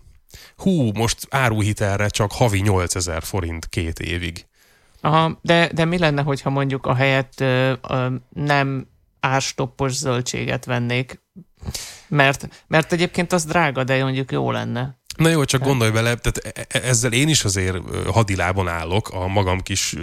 [0.57, 4.47] Hú, most áruhitelre csak havi 8000 forint két évig.
[5.01, 8.87] Aha, de, de mi lenne, hogyha mondjuk a helyet ö, ö, nem
[9.21, 11.21] árstoppos zöldséget vennék,
[12.09, 14.99] mert, mert egyébként az drága, de mondjuk jó lenne.
[15.17, 17.77] Na jó, csak gondolj bele, tehát e, e, ezzel én is azért
[18.07, 19.95] hadilában állok a magam kis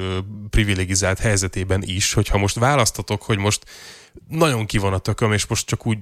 [0.50, 3.66] privilegizált helyzetében is, hogyha most választatok, hogy most
[4.28, 5.98] nagyon ki van a tököm, és most csak úgy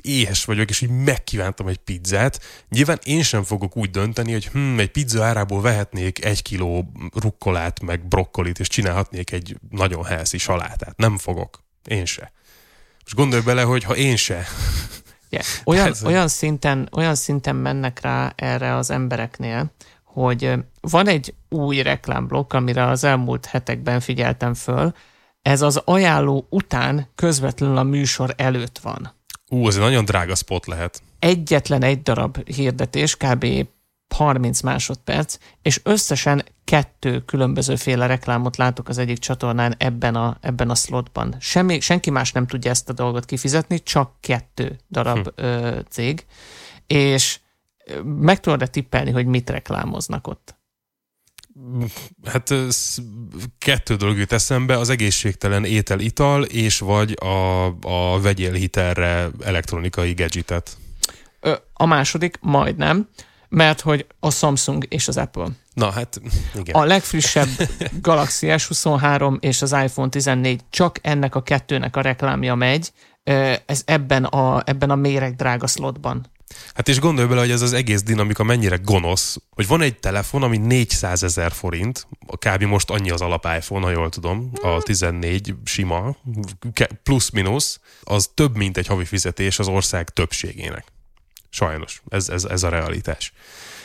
[0.00, 2.40] éhes vagyok, és így megkívántam egy pizzát.
[2.68, 7.80] Nyilván én sem fogok úgy dönteni, hogy hm, egy pizza árából vehetnék egy kiló rukkolát,
[7.80, 10.96] meg brokkolit, és csinálhatnék egy nagyon healthy salátát.
[10.96, 11.62] Nem fogok.
[11.84, 12.32] Én se.
[13.02, 14.46] Most gondolj bele, hogy ha én se
[15.34, 15.46] Yeah.
[15.64, 19.72] Olyan, olyan, szinten, olyan szinten mennek rá erre az embereknél,
[20.04, 24.92] hogy van egy új reklámblokk, amire az elmúlt hetekben figyeltem föl,
[25.42, 29.14] ez az ajánló után közvetlenül a műsor előtt van.
[29.50, 31.02] Ú, ez egy nagyon drága spot lehet.
[31.18, 33.46] Egyetlen egy darab hirdetés, kb.
[34.14, 40.74] 30 másodperc, és összesen kettő különbözőféle reklámot látok az egyik csatornán ebben a, ebben a
[40.74, 41.36] slotban.
[41.40, 45.44] Semmi, senki más nem tudja ezt a dolgot kifizetni, csak kettő darab hm.
[45.44, 46.26] ö, cég,
[46.86, 47.38] és
[48.04, 50.54] meg tudod-e tippelni, hogy mit reklámoznak ott?
[52.24, 52.54] Hát
[53.58, 60.76] kettő dolog jut eszembe, az egészségtelen étel-ital, és vagy a, a vegyél hitelre elektronikai gadgetet.
[61.72, 63.08] A második majdnem
[63.54, 65.46] mert hogy a Samsung és az Apple.
[65.74, 66.20] Na hát,
[66.54, 66.74] igen.
[66.74, 67.48] A legfrissebb
[68.00, 72.92] Galaxy S23 és az iPhone 14 csak ennek a kettőnek a reklámja megy,
[73.66, 76.26] ez ebben a, ebben a méreg drága slotban.
[76.74, 80.42] Hát és gondolj bele, hogy ez az egész dinamika mennyire gonosz, hogy van egy telefon,
[80.42, 82.62] ami 400 ezer forint, kb.
[82.62, 86.16] most annyi az alap iPhone, ha jól tudom, a 14 sima,
[87.02, 90.84] plusz-minusz, az több, mint egy havi fizetés az ország többségének.
[91.54, 93.32] Sajnos, ez, ez, ez a realitás.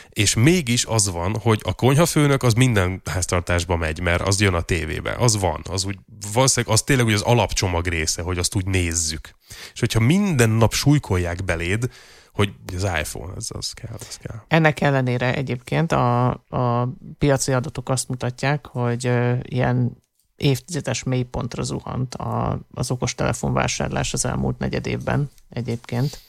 [0.08, 4.60] És mégis az van, hogy a konyhafőnök az minden háztartásba megy, mert az jön a
[4.60, 5.14] tévébe.
[5.18, 5.62] Az van.
[5.70, 5.98] Az úgy,
[6.32, 9.30] valószínűleg az tényleg úgy az alapcsomag része, hogy azt úgy nézzük.
[9.72, 11.90] És hogyha minden nap súlykolják beléd,
[12.32, 14.42] hogy az iPhone, az, az kell, az kell.
[14.48, 20.02] Ennek ellenére egyébként a, a piaci adatok azt mutatják, hogy ilyen
[20.36, 26.20] évtizedes mélypontra zuhant a, az okostelefon vásárlás az elmúlt negyed évben egyébként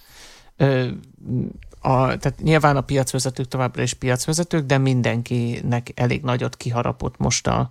[1.80, 7.70] a, tehát nyilván a piacvezetők továbbra is piacvezetők, de mindenkinek elég nagyot kiharapott most a,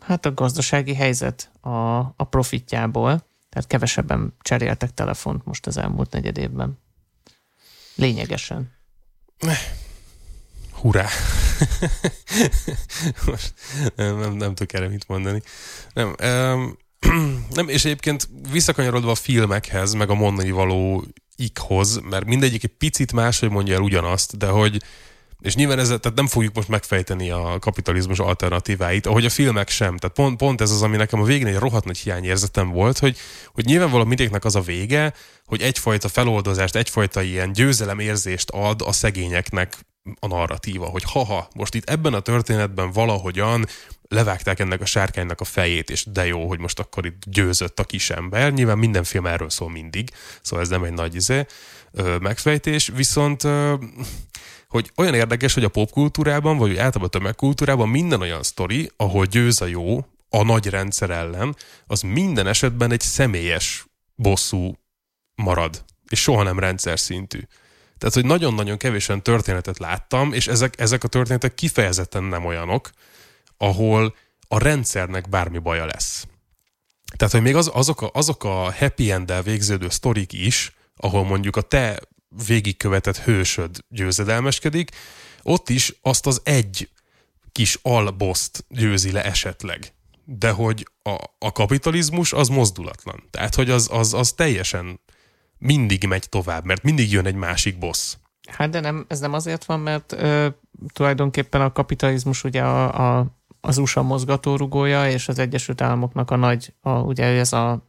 [0.00, 3.26] hát a gazdasági helyzet a, a profitjából.
[3.48, 6.78] Tehát kevesebben cseréltek telefont most az elmúlt negyed évben.
[7.94, 8.72] Lényegesen.
[10.72, 11.06] Hurrá!
[13.26, 13.54] most
[13.96, 15.42] nem, nem, nem tudok erre mit mondani.
[15.92, 16.78] Nem, um,
[17.54, 21.04] nem, és egyébként visszakanyarodva a filmekhez, meg a mondani való
[21.38, 24.82] ikhoz, mert mindegyik egy picit máshogy mondja el ugyanazt, de hogy
[25.40, 29.96] és nyilván ez, tehát nem fogjuk most megfejteni a kapitalizmus alternatíváit, ahogy a filmek sem.
[29.96, 33.16] Tehát pont, pont ez az, ami nekem a végén egy rohadt nagy hiányérzetem volt, hogy,
[33.52, 35.12] hogy nyilvánvalóan mindegyiknek az a vége,
[35.44, 39.76] hogy egyfajta feloldozást, egyfajta ilyen győzelemérzést ad a szegényeknek
[40.20, 43.66] a narratíva, hogy haha, most itt ebben a történetben valahogyan
[44.08, 47.84] levágták ennek a sárkánynak a fejét, és de jó, hogy most akkor itt győzött a
[47.84, 48.52] kisember.
[48.52, 50.10] Nyilván minden film erről szól mindig,
[50.42, 51.46] szóval ez nem egy nagy izé,
[52.20, 53.42] megfejtés, viszont
[54.68, 59.60] hogy olyan érdekes, hogy a popkultúrában, vagy általában a tömegkultúrában minden olyan sztori, ahol győz
[59.60, 64.78] a jó a nagy rendszer ellen, az minden esetben egy személyes bosszú
[65.34, 67.40] marad, és soha nem rendszer szintű.
[67.98, 72.90] Tehát, hogy nagyon-nagyon kevésen történetet láttam, és ezek, ezek a történetek kifejezetten nem olyanok,
[73.58, 74.14] ahol
[74.48, 76.26] a rendszernek bármi baja lesz.
[77.16, 81.56] Tehát, hogy még az, azok, a, azok a happy end végződő sztorik is, ahol mondjuk
[81.56, 82.00] a te
[82.46, 84.90] végigkövetett hősöd győzedelmeskedik,
[85.42, 86.90] ott is azt az egy
[87.52, 89.92] kis alboszt győzi le esetleg.
[90.24, 93.22] De hogy a, a kapitalizmus az mozdulatlan.
[93.30, 95.00] Tehát, hogy az, az, az teljesen
[95.58, 98.16] mindig megy tovább, mert mindig jön egy másik boss.
[98.50, 100.48] Hát de nem, ez nem azért van, mert ö,
[100.92, 103.26] tulajdonképpen a kapitalizmus ugye a, a,
[103.60, 107.82] az USA mozgatórugója, és az Egyesült Államoknak a nagy, a, ugye ez a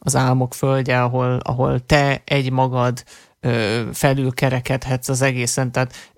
[0.00, 3.04] az álmok földje, ahol, ahol te egy magad
[3.40, 5.72] ö, felülkerekedhetsz az egészen.
[5.72, 6.12] Tehát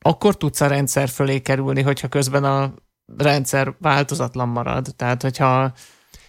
[0.00, 2.74] akkor tudsz a rendszer fölé kerülni, hogyha közben a
[3.16, 4.86] rendszer változatlan marad.
[4.96, 5.72] Tehát, hogyha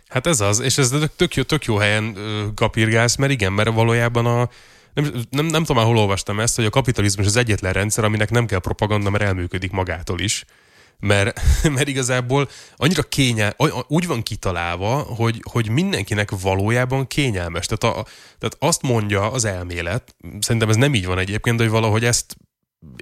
[0.08, 2.18] Hát ez az, és ez tök jó, tök jó helyen
[2.56, 4.50] kapirgálsz, mert igen, mert valójában a,
[4.94, 8.30] nem, nem, nem tudom már, hol olvastam ezt, hogy a kapitalizmus az egyetlen rendszer, aminek
[8.30, 10.46] nem kell propaganda, mert elműködik magától is
[11.00, 11.42] mert,
[11.76, 13.56] mert igazából annyira kényel,
[13.88, 17.66] úgy van kitalálva, hogy, hogy mindenkinek valójában kényelmes.
[17.66, 18.04] Tehát, a,
[18.38, 22.36] tehát azt mondja az elmélet, szerintem ez nem így van egyébként, de hogy valahogy ezt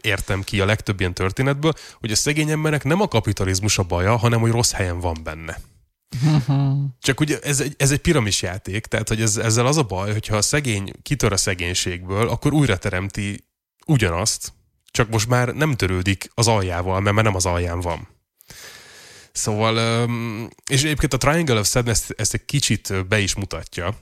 [0.01, 4.15] értem ki a legtöbb ilyen történetből, hogy a szegény embernek nem a kapitalizmus a baja,
[4.15, 5.59] hanem hogy rossz helyen van benne.
[6.99, 10.11] Csak ugye ez egy, ez egy piramis játék, tehát hogy ez, ezzel az a baj,
[10.11, 13.45] hogyha a szegény kitör a szegénységből, akkor újra teremti
[13.85, 14.53] ugyanazt,
[14.91, 18.07] csak most már nem törődik az aljával, mert már nem az alján van.
[19.31, 20.07] Szóval,
[20.69, 23.97] és egyébként a Triangle of Sadness ezt egy kicsit be is mutatja.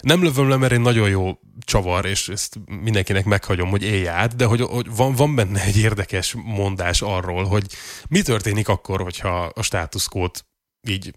[0.00, 4.36] Nem lövöm le, mert egy nagyon jó csavar, és ezt mindenkinek meghagyom, hogy élj át,
[4.36, 7.66] de hogy, hogy van, van benne egy érdekes mondás arról, hogy
[8.08, 10.46] mi történik akkor, hogyha a státuszkót
[10.88, 11.14] így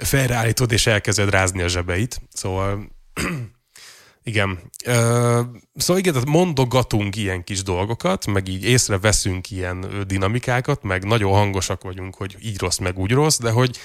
[0.00, 2.20] felreállítod, és elkezded rázni a zsebeit.
[2.32, 2.88] Szóval
[4.24, 4.58] igen.
[5.74, 11.82] Szóval igen, tehát mondogatunk ilyen kis dolgokat, meg így észreveszünk ilyen dinamikákat, meg nagyon hangosak
[11.82, 13.78] vagyunk, hogy így rossz, meg úgy rossz, de hogy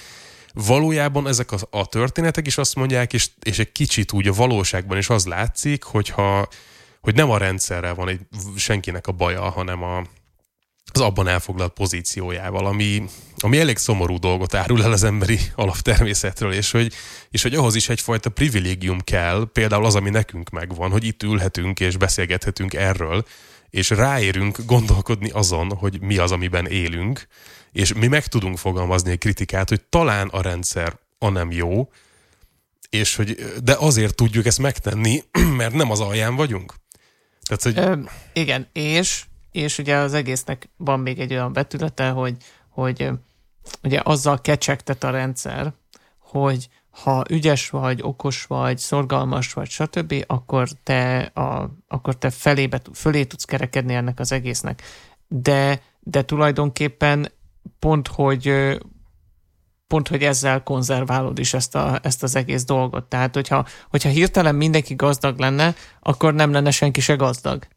[0.53, 4.97] valójában ezek a, a történetek is azt mondják, és, és egy kicsit úgy a valóságban
[4.97, 6.47] is az látszik, hogyha,
[7.01, 8.19] hogy nem a rendszerrel van egy,
[8.55, 10.03] senkinek a baja, hanem a,
[10.93, 13.03] az abban elfoglalt pozíciójával, ami,
[13.37, 16.93] ami elég szomorú dolgot árul el az emberi alaptermészetről, és hogy,
[17.29, 21.79] és hogy ahhoz is egyfajta privilégium kell, például az, ami nekünk megvan, hogy itt ülhetünk
[21.79, 23.25] és beszélgethetünk erről,
[23.69, 27.27] és ráérünk gondolkodni azon, hogy mi az, amiben élünk,
[27.71, 31.89] és mi meg tudunk fogalmazni egy kritikát, hogy talán a rendszer a nem jó,
[32.89, 35.23] és hogy, de azért tudjuk ezt megtenni,
[35.57, 36.73] mert nem az alján vagyunk.
[37.41, 37.77] Tehát, hogy...
[37.77, 39.23] Ö, igen, és
[39.59, 42.37] és ugye az egésznek van még egy olyan betülete, hogy,
[42.69, 43.09] hogy
[43.83, 45.73] ugye azzal kecsegtet a rendszer,
[46.19, 52.81] hogy ha ügyes vagy, okos vagy, szorgalmas vagy, stb., akkor te, a, akkor te felébe,
[52.93, 54.81] fölé tudsz kerekedni ennek az egésznek.
[55.27, 57.31] De, de tulajdonképpen
[57.79, 58.53] pont, hogy
[59.87, 63.05] pont, hogy ezzel konzerválod is ezt, a, ezt az egész dolgot.
[63.05, 67.67] Tehát, hogyha, hogyha hirtelen mindenki gazdag lenne, akkor nem lenne senki se gazdag.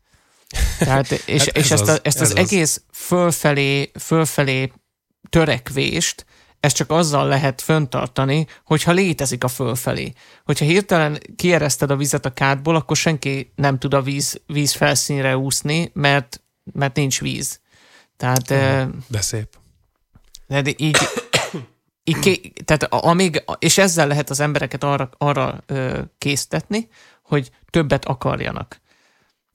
[0.78, 4.72] Tehát, és, hát és ezt, a, ezt az, az egész fölfelé, fölfelé
[5.28, 6.26] törekvést,
[6.60, 10.12] ezt csak azzal lehet föntartani, hogyha létezik a fölfelé.
[10.44, 15.36] Hogyha hirtelen kiereszted a vizet a kádból, akkor senki nem tud a víz, víz felszínre
[15.36, 17.60] úszni, mert, mert nincs víz.
[18.16, 18.46] Tehát,
[19.08, 19.48] de szép.
[20.46, 20.96] De így,
[22.20, 25.64] Ké, tehát amíg, és ezzel lehet az embereket arra, arra
[26.18, 26.88] késztetni,
[27.22, 28.80] hogy többet akarjanak.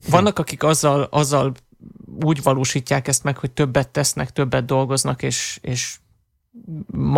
[0.06, 1.54] Vannak, akik azzal, azzal
[2.20, 5.98] úgy valósítják ezt meg, hogy többet tesznek, többet dolgoznak, és, és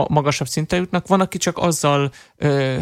[0.09, 1.07] magasabb szintre jutnak.
[1.07, 2.81] Van, aki csak azzal ö,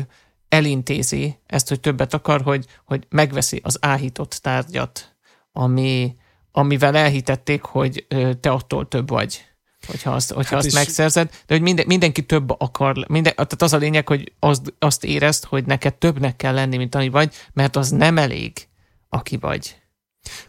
[0.48, 5.16] elintézi ezt, hogy többet akar, hogy, hogy megveszi az áhított tárgyat,
[5.52, 6.16] ami,
[6.52, 9.46] amivel elhitették, hogy ö, te attól több vagy
[9.86, 13.72] hogyha azt, hogyha hát azt megszerzed, de hogy minden, mindenki több akar, minden, tehát az
[13.72, 17.76] a lényeg, hogy azt, azt érezd, hogy neked többnek kell lenni, mint ami vagy, mert
[17.76, 18.68] az nem elég,
[19.08, 19.76] aki vagy.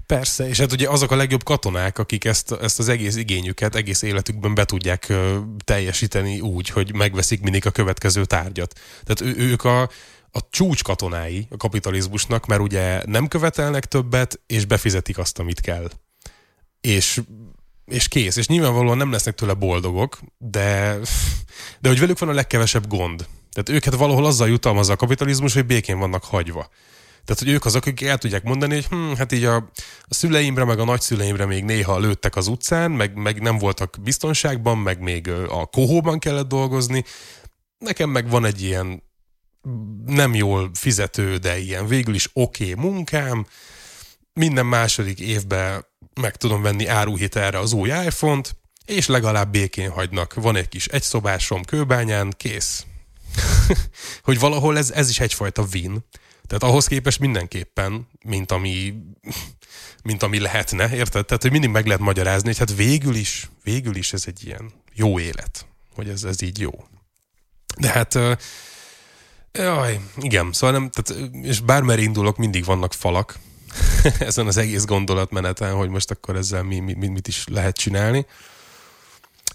[0.06, 4.02] Persze, és hát ugye azok a legjobb katonák, akik ezt, ezt az egész igényüket egész
[4.02, 8.80] életükben be tudják ö, teljesíteni úgy, hogy megveszik mindig a következő tárgyat.
[9.04, 9.82] Tehát ő, ők a,
[10.32, 15.89] a csúcs katonái a kapitalizmusnak, mert ugye nem követelnek többet, és befizetik azt, amit kell.
[16.82, 17.22] És
[17.89, 18.36] és kész.
[18.36, 20.98] És nyilvánvalóan nem lesznek tőle boldogok, de,
[21.80, 23.28] de hogy velük van a legkevesebb gond.
[23.52, 26.70] Tehát őket valahol azzal jutalmazza a kapitalizmus, hogy békén vannak hagyva.
[27.30, 29.56] Tehát, hogy ők azok, akik el tudják mondani, hogy hm, hát így a,
[30.04, 34.78] a szüleimre, meg a nagyszüleimre még néha lőttek az utcán, meg, meg nem voltak biztonságban,
[34.78, 37.04] meg még a kohóban kellett dolgozni.
[37.78, 39.04] Nekem meg van egy ilyen
[40.06, 43.46] nem jól fizető, de ilyen végül is oké okay munkám.
[44.34, 45.86] Minden második évben
[46.22, 50.34] meg tudom venni áruhitelre az új iPhone-t, és legalább békén hagynak.
[50.34, 52.86] Van egy kis egyszobásom kőbányán, kész.
[54.24, 56.04] hogy valahol ez, ez is egyfajta win.
[56.50, 58.94] Tehát ahhoz képest mindenképpen, mint ami,
[60.04, 61.26] mint ami lehetne, érted?
[61.26, 64.72] Tehát, hogy mindig meg lehet magyarázni, hogy hát végül is, végül is ez egy ilyen
[64.94, 66.72] jó élet, hogy ez, ez így jó.
[67.78, 68.20] De hát,
[69.52, 73.40] jaj, igen, szóval nem, tehát, és bármer indulok, mindig vannak falak,
[74.20, 78.26] ezen az egész gondolatmeneten, hogy most akkor ezzel mi, mi, mit is lehet csinálni.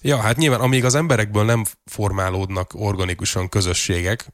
[0.01, 4.27] Ja, hát nyilván amíg az emberekből nem formálódnak organikusan közösségek,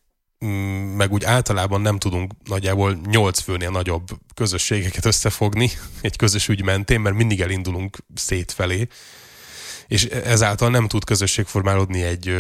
[0.97, 7.01] meg úgy általában nem tudunk nagyjából nyolc főnél nagyobb közösségeket összefogni egy közös ügy mentén,
[7.01, 8.89] mert mindig elindulunk szétfelé,
[9.87, 12.39] és ezáltal nem tud közösség formálódni egy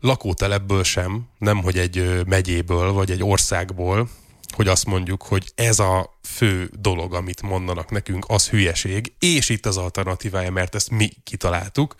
[0.00, 4.08] lakótelepből sem, nem hogy egy megyéből vagy egy országból,
[4.54, 9.66] hogy azt mondjuk, hogy ez a fő dolog, amit mondanak nekünk, az hülyeség, és itt
[9.66, 11.94] az alternatívája, mert ezt mi kitaláltuk.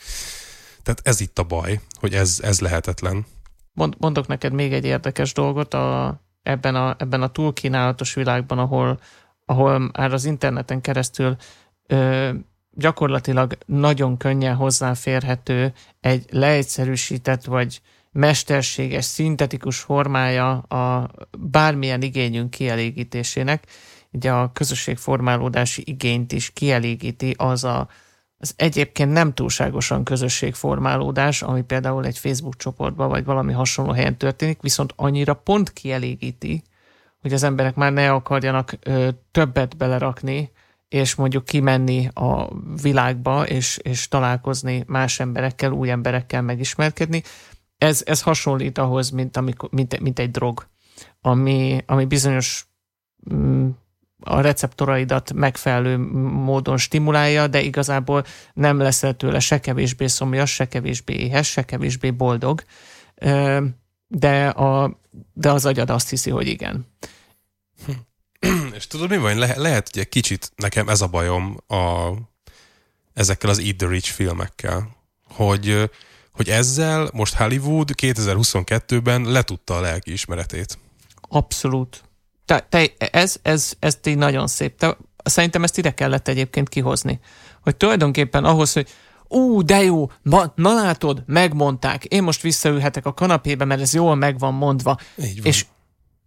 [0.82, 3.26] Tehát ez itt a baj, hogy ez, ez lehetetlen.
[3.74, 9.00] Mond, mondok neked még egy érdekes dolgot a, ebben, a, ebben a túlkínálatos világban, ahol,
[9.44, 11.36] ahol már az interneten keresztül
[11.86, 12.30] ö,
[12.70, 17.80] gyakorlatilag nagyon könnyen hozzáférhető egy leegyszerűsített vagy
[18.12, 23.66] mesterséges, szintetikus formája a bármilyen igényünk kielégítésének.
[24.12, 27.88] Ugye a közösségformálódási igényt is kielégíti az a,
[28.38, 34.62] az egyébként nem túlságosan közösségformálódás, ami például egy Facebook csoportban vagy valami hasonló helyen történik,
[34.62, 36.62] viszont annyira pont kielégíti,
[37.20, 40.50] hogy az emberek már ne akarjanak ö, többet belerakni,
[40.88, 42.48] és mondjuk kimenni a
[42.82, 47.22] világba, és, és találkozni más emberekkel, új emberekkel megismerkedni,
[47.78, 50.66] ez, ez hasonlít ahhoz, mint, amikor, mint, mint egy drog,
[51.20, 52.66] ami, ami bizonyos
[53.34, 53.68] mm,
[54.24, 55.96] a receptoraidat megfelelő
[56.28, 62.10] módon stimulálja, de igazából nem leszel tőle se kevésbé szomjas, se kevésbé éhes, se kevésbé
[62.10, 62.64] boldog,
[64.06, 65.00] de, a,
[65.32, 66.86] de az agyad azt hiszi, hogy igen.
[68.76, 69.38] És tudod, mi van?
[69.38, 72.12] Le- lehet, hogy egy kicsit nekem ez a bajom a,
[73.14, 75.90] ezekkel az Eat the Rich filmekkel, hogy
[76.34, 80.78] hogy ezzel most Hollywood 2022-ben letudta a lelki ismeretét.
[81.20, 82.04] Abszolút.
[82.44, 84.78] Te, te, ez, ez, ez így nagyon szép.
[84.78, 87.20] Te, szerintem ezt ide kellett egyébként kihozni.
[87.62, 88.88] Hogy tulajdonképpen ahhoz, hogy
[89.28, 94.14] ú, de jó, na, na látod, megmondták, én most visszaülhetek a kanapébe, mert ez jól
[94.14, 94.98] meg van mondva.
[95.16, 95.46] Így van.
[95.46, 95.64] És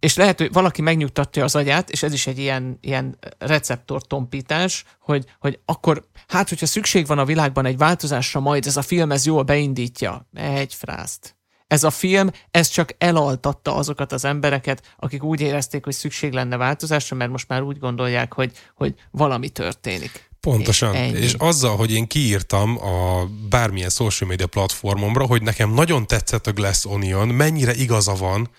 [0.00, 5.24] és lehet, hogy valaki megnyugtatja az agyát, és ez is egy ilyen, ilyen receptortompítás, hogy,
[5.38, 9.26] hogy akkor, hát, hogyha szükség van a világban egy változásra, majd ez a film ez
[9.26, 10.26] jól beindítja.
[10.34, 11.36] Egy frászt.
[11.68, 16.56] Ez a film, ez csak elaltatta azokat az embereket, akik úgy érezték, hogy szükség lenne
[16.56, 20.28] változásra, mert most már úgy gondolják, hogy, hogy valami történik.
[20.40, 20.94] Pontosan.
[20.94, 26.46] És, és azzal, hogy én kiírtam a bármilyen social media platformomra, hogy nekem nagyon tetszett
[26.46, 28.50] a Glass Onion, mennyire igaza van,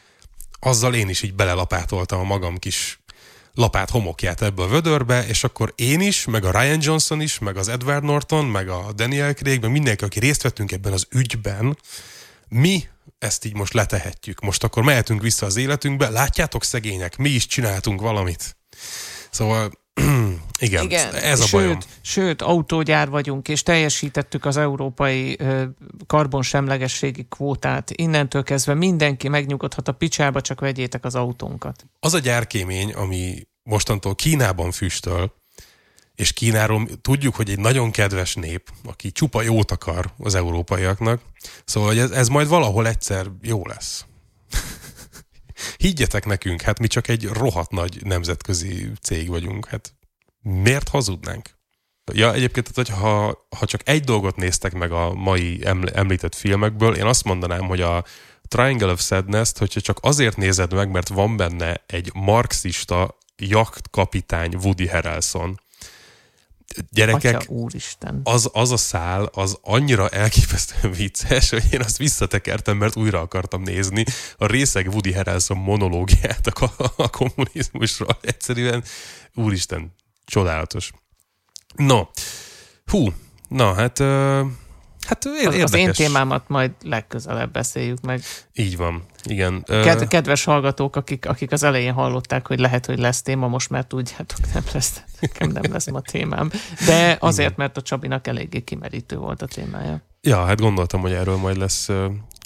[0.60, 3.00] azzal én is így belelapátoltam a magam kis
[3.54, 7.58] lapát homokját ebbe a vödörbe, és akkor én is, meg a Ryan Johnson is, meg
[7.58, 11.78] az Edward Norton, meg a Daniel Craig, meg mindenki, aki részt vettünk ebben az ügyben,
[12.50, 12.84] mi
[13.20, 14.40] ezt így most letehetjük.
[14.40, 18.58] Most akkor mehetünk vissza az életünkbe, látjátok szegények, mi is csináltunk valamit.
[19.30, 19.72] Szóval
[20.60, 21.14] Igen, Igen.
[21.16, 21.78] ez a sőt, bajom.
[22.02, 25.64] Sőt, autógyár vagyunk, és teljesítettük az európai ö,
[26.08, 27.92] karbonsemlegességi kvótát.
[27.92, 31.86] Innentől kezdve mindenki megnyugodhat a picsába, csak vegyétek az autónkat.
[32.00, 35.34] Az a gyárkémény, ami mostantól Kínában füstöl,
[36.20, 41.22] és Kínáról tudjuk, hogy egy nagyon kedves nép, aki csupa jót akar az európaiaknak,
[41.66, 44.06] szóval hogy ez, ez majd valahol egyszer jó lesz.
[45.78, 49.94] Higgyetek nekünk, hát mi csak egy rohadt nagy nemzetközi cég vagyunk, hát
[50.42, 51.50] miért hazudnánk?
[52.14, 55.62] Ja, egyébként, hogy ha, ha csak egy dolgot néztek meg a mai
[55.94, 58.04] említett filmekből, én azt mondanám, hogy a
[58.48, 63.18] Triangle of Sadness-t, hogyha csak azért nézed meg, mert van benne egy marxista
[63.92, 65.60] kapitány Woody Harrelson,
[66.90, 68.22] gyerekek, Atya, úristen.
[68.24, 73.62] Az, az a szál, az annyira elképesztően vicces, hogy én azt visszatekertem, mert újra akartam
[73.62, 74.06] nézni
[74.38, 78.18] a részeg Woody Harrelson monológiát a, a kommunizmusról.
[78.22, 78.84] Egyszerűen,
[79.36, 79.96] úristen,
[80.26, 80.92] csodálatos.
[81.76, 82.04] No,
[82.86, 83.14] hú,
[83.48, 84.00] na hát...
[84.00, 84.48] Uh,
[85.10, 85.64] Hát érdekes.
[85.64, 88.22] Az én témámat majd legközelebb beszéljük meg.
[88.54, 89.64] Így van, igen.
[89.64, 93.86] Ked- kedves hallgatók, akik, akik az elején hallották, hogy lehet, hogy lesz téma, most már
[93.86, 96.52] tudjátok, nem lesz, nekem nem lesz ma témám.
[96.86, 100.02] De azért, mert a Csabinak eléggé kimerítő volt a témája.
[100.22, 101.88] Ja, hát gondoltam, hogy erről majd lesz,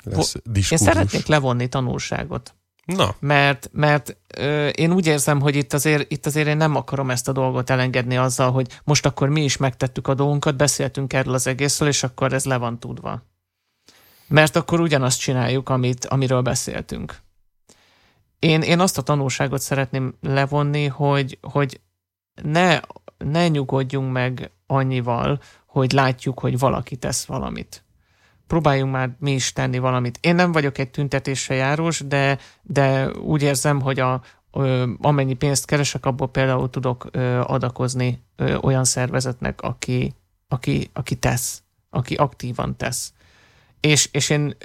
[0.03, 0.71] lesz diskurzus.
[0.71, 2.55] Én szeretnék levonni tanulságot.
[2.85, 3.15] Na.
[3.19, 7.27] Mert, mert ö, én úgy érzem, hogy itt azért, itt azért én nem akarom ezt
[7.27, 11.47] a dolgot elengedni azzal, hogy most akkor mi is megtettük a dolgunkat, beszéltünk erről az
[11.47, 13.23] egészről, és akkor ez le van tudva.
[14.27, 17.17] Mert akkor ugyanazt csináljuk, amit, amiről beszéltünk.
[18.39, 21.81] Én, én azt a tanulságot szeretném levonni, hogy, hogy
[22.41, 22.79] ne,
[23.17, 27.83] ne nyugodjunk meg annyival, hogy látjuk, hogy valaki tesz valamit
[28.47, 30.17] próbáljunk már mi is tenni valamit.
[30.21, 34.21] Én nem vagyok egy tüntetésre járós, de, de úgy érzem, hogy a,
[34.51, 40.13] ö, amennyi pénzt keresek, abból például tudok ö, adakozni ö, olyan szervezetnek, aki,
[40.47, 43.13] aki, aki tesz, aki aktívan tesz.
[43.79, 44.55] És, és én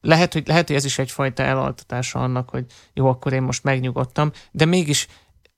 [0.00, 4.30] lehet hogy, lehet, hogy ez is egyfajta elaltatása annak, hogy jó, akkor én most megnyugodtam,
[4.50, 5.06] de mégis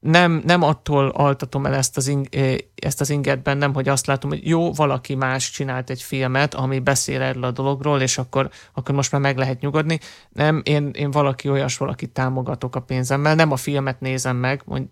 [0.01, 2.29] nem, nem attól altatom el ezt az, ing,
[2.75, 6.79] ezt az inget bennem, hogy azt látom, hogy jó, valaki más csinált egy filmet, ami
[6.79, 9.99] beszél erről a dologról, és akkor, akkor most már meg lehet nyugodni.
[10.31, 14.87] Nem, én, én valaki olyas, valaki támogatok a pénzemmel, nem a filmet nézem meg, mondj,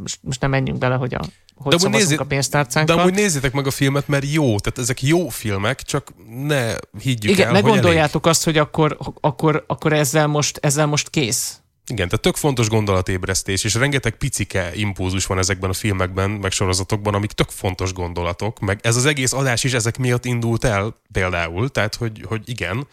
[0.00, 1.20] most, most nem menjünk bele, hogy a
[1.54, 2.96] hogy de nézzé, a pénztárcánkkal.
[2.96, 7.30] De amúgy nézzétek meg a filmet, mert jó, tehát ezek jó filmek, csak ne higgyük
[7.30, 8.36] Igen, el, ne gondoljátok elég.
[8.36, 11.61] azt, hogy akkor, akkor, akkor ezzel, most, ezzel most kész.
[11.86, 17.14] Igen, tehát tök fontos gondolatébresztés, és rengeteg picike impulzus van ezekben a filmekben, meg sorozatokban,
[17.14, 21.70] amik tök fontos gondolatok, meg ez az egész adás is ezek miatt indult el például,
[21.70, 22.86] tehát hogy, hogy igen,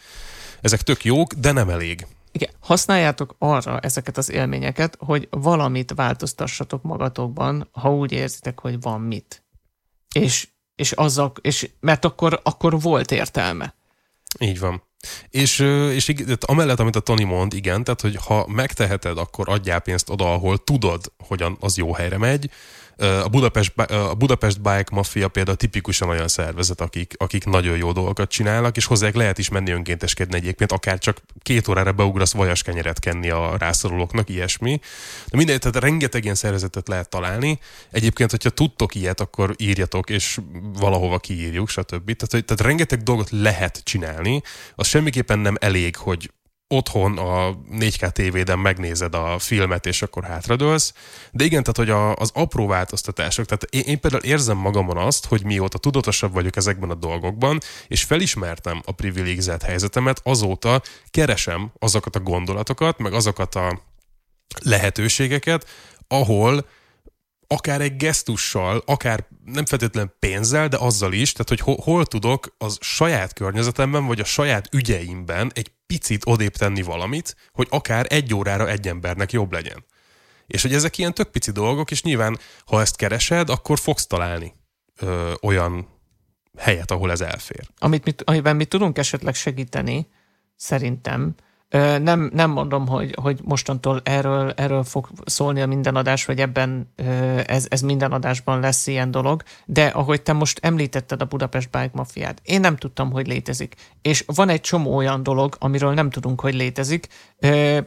[0.60, 2.06] ezek tök jók, de nem elég.
[2.32, 9.00] Igen, használjátok arra ezeket az élményeket, hogy valamit változtassatok magatokban, ha úgy érzitek, hogy van
[9.00, 9.44] mit.
[10.14, 13.74] És, és azzal, és, mert akkor, akkor volt értelme.
[14.38, 14.82] Így van.
[15.30, 15.58] És,
[15.92, 20.32] és amellett, amit a Tony mond, igen, tehát hogy ha megteheted, akkor adjál pénzt oda,
[20.32, 22.50] ahol tudod, hogy az jó helyre megy,
[23.00, 28.30] a Budapest, a Budapest Bike Mafia például tipikusan olyan szervezet, akik, akik nagyon jó dolgokat
[28.30, 32.98] csinálnak, és hozzájuk lehet is menni önkénteskedni egyébként, akár csak két órára beugrasz vajas kenyeret
[32.98, 34.80] kenni a rászorulóknak, ilyesmi.
[35.28, 37.58] De mindegy, tehát rengeteg ilyen szervezetet lehet találni.
[37.90, 40.38] Egyébként, hogyha tudtok ilyet, akkor írjatok, és
[40.78, 42.16] valahova kiírjuk, stb.
[42.16, 44.42] Tehát, tehát rengeteg dolgot lehet csinálni.
[44.74, 46.30] Az semmiképpen nem elég, hogy
[46.72, 50.92] otthon a 4K tévéden megnézed a filmet, és akkor hátradőlsz.
[51.32, 55.26] De igen, tehát hogy a, az apró változtatások, tehát én, én például érzem magamon azt,
[55.26, 62.16] hogy mióta tudatosabb vagyok ezekben a dolgokban, és felismertem a privilegizált helyzetemet, azóta keresem azokat
[62.16, 63.80] a gondolatokat, meg azokat a
[64.62, 65.66] lehetőségeket,
[66.08, 66.66] ahol
[67.52, 72.78] akár egy gesztussal, akár nem feltétlenül pénzzel, de azzal is, tehát hogy hol, tudok az
[72.80, 78.68] saját környezetemben, vagy a saját ügyeimben egy picit odébb tenni valamit, hogy akár egy órára
[78.68, 79.84] egy embernek jobb legyen.
[80.46, 84.54] És hogy ezek ilyen tök pici dolgok, és nyilván, ha ezt keresed, akkor fogsz találni
[85.00, 85.88] ö, olyan
[86.58, 87.68] helyet, ahol ez elfér.
[87.78, 90.08] Amit mi, amiben mi tudunk esetleg segíteni,
[90.56, 91.34] szerintem,
[91.78, 96.92] nem, nem mondom, hogy, hogy mostantól erről, erről fog szólni a minden adás, vagy ebben
[97.46, 101.90] ez, ez minden adásban lesz ilyen dolog, de ahogy te most említetted a Budapest Bike
[101.92, 103.74] Mafiát, én nem tudtam, hogy létezik.
[104.02, 107.06] És van egy csomó olyan dolog, amiről nem tudunk, hogy létezik,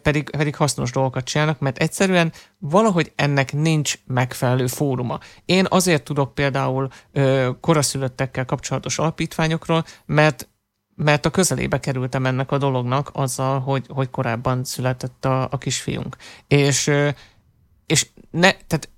[0.02, 5.20] pedig, pedig hasznos dolgokat csinálnak, mert egyszerűen valahogy ennek nincs megfelelő fóruma.
[5.46, 6.88] Én azért tudok például
[7.62, 10.48] koraszülöttekkel kapcsolatos alapítványokról, mert
[10.96, 16.16] mert a közelébe kerültem ennek a dolognak azzal, hogy, hogy korábban született a, a kisfiunk.
[16.48, 16.92] És,
[17.86, 18.90] és ne, tehát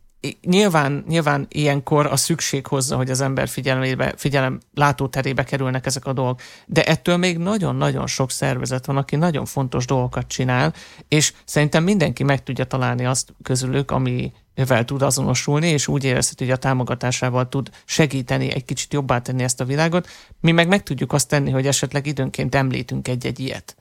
[0.42, 6.14] nyilván, nyilván ilyenkor a szükség hozza, hogy az ember figyelembe, figyelem látóterébe kerülnek ezek a
[6.14, 10.74] dolgok, de ettől még nagyon-nagyon sok szervezet van, aki nagyon fontos dolgokat csinál,
[11.08, 16.44] és szerintem mindenki meg tudja találni azt közülük, ami vel tud azonosulni, és úgy érezheti,
[16.44, 20.08] hogy a támogatásával tud segíteni, egy kicsit jobbá tenni ezt a világot.
[20.40, 23.76] Mi meg meg tudjuk azt tenni, hogy esetleg időnként említünk egy-egy ilyet.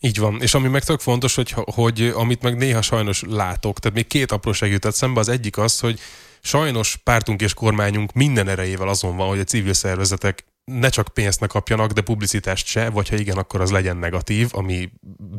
[0.00, 3.96] Így van, és ami meg tök fontos, hogy, hogy amit meg néha sajnos látok, tehát
[3.96, 6.00] még két apróság jutott szembe, az egyik az, hogy
[6.40, 11.40] sajnos pártunk és kormányunk minden erejével azon van, hogy a civil szervezetek ne csak pénzt
[11.40, 14.92] ne kapjanak, de publicitást se, vagy ha igen, akkor az legyen negatív, ami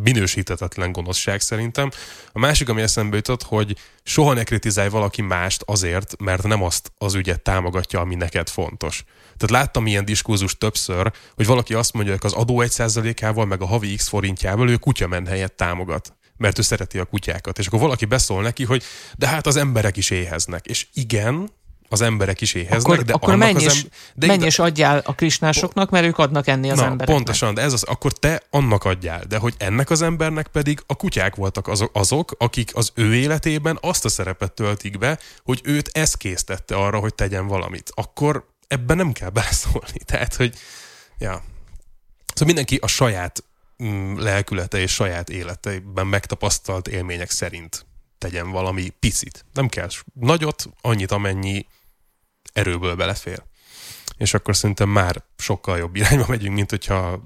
[0.04, 1.90] minősítetetlen gonoszság szerintem.
[2.32, 6.92] A másik, ami eszembe jutott, hogy soha ne kritizálj valaki mást azért, mert nem azt
[6.98, 9.04] az ügyet támogatja, ami neked fontos.
[9.38, 13.66] Tehát láttam ilyen diskurzus többször, hogy valaki azt mondja, hogy az adó 1%-ával, meg a
[13.66, 17.60] havi X forintjával ő kutyament helyett támogat mert ő szereti a kutyákat.
[17.60, 18.84] És akkor valaki beszól neki, hogy
[19.18, 20.66] de hát az emberek is éheznek.
[20.66, 21.50] És igen,
[21.90, 25.16] az emberek is éheznek, akkor, de akkor menj, és, em- de menj és adjál a
[25.16, 27.16] krisnásoknak, mert ők adnak enni az na, embereknek.
[27.16, 30.96] Pontosan, de ez az, akkor te annak adjál, de hogy ennek az embernek pedig a
[30.96, 35.90] kutyák voltak azok, azok, akik az ő életében azt a szerepet töltik be, hogy őt
[35.94, 37.92] ez késztette arra, hogy tegyen valamit.
[37.96, 40.00] Akkor ebben nem kell beleszólni.
[40.06, 40.56] Tehát, hogy
[41.18, 41.44] ja.
[42.34, 43.44] Szóval mindenki a saját
[43.84, 47.86] mm, lelkülete és saját életeiben megtapasztalt élmények szerint
[48.18, 49.46] tegyen valami picit.
[49.54, 51.66] Nem kell nagyot, annyit, amennyi
[52.54, 53.44] erőből belefér.
[54.18, 57.22] És akkor szerintem már sokkal jobb irányba megyünk, mint hogyha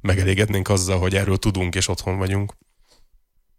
[0.00, 2.52] megelégednénk azzal, hogy erről tudunk és otthon vagyunk.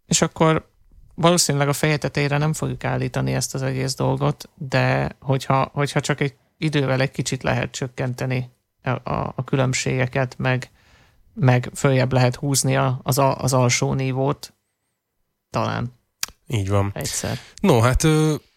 [0.06, 0.72] És akkor
[1.14, 6.34] valószínűleg a feje nem fogjuk állítani ezt az egész dolgot, de hogyha, hogyha csak egy
[6.58, 8.50] idővel egy kicsit lehet csökkenteni
[8.82, 10.70] a, a, a különbségeket, meg,
[11.34, 14.52] meg följebb lehet húzni a, az, a, az alsó nívót,
[15.50, 15.92] talán.
[16.46, 16.90] Így van.
[16.94, 17.38] Egyszer.
[17.60, 18.06] No, hát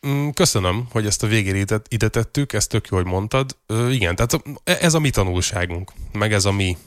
[0.08, 3.58] mm, köszönöm, hogy ezt a végére ide, ide tettük, ezt tök jó, hogy mondtad.
[3.90, 6.78] Igen, tehát ez a mi tanulságunk, meg ez a mi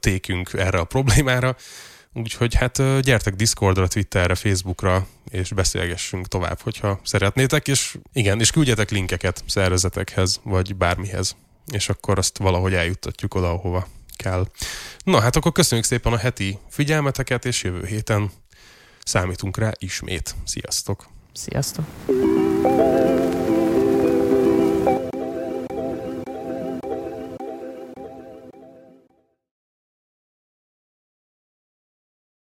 [0.00, 1.56] tékünk erre a problémára.
[2.16, 8.90] Úgyhogy hát gyertek Discordra, Twitterre, Facebookra, és beszélgessünk tovább, hogyha szeretnétek, és igen, és küldjetek
[8.90, 11.36] linkeket szervezetekhez, vagy bármihez,
[11.72, 13.86] és akkor azt valahogy eljuttatjuk oda, ahova
[14.16, 14.46] kell.
[15.04, 18.30] Na hát akkor köszönjük szépen a heti figyelmeteket, és jövő héten
[19.04, 20.34] számítunk rá ismét.
[20.44, 21.06] Sziasztok!
[21.32, 21.84] Sziasztok!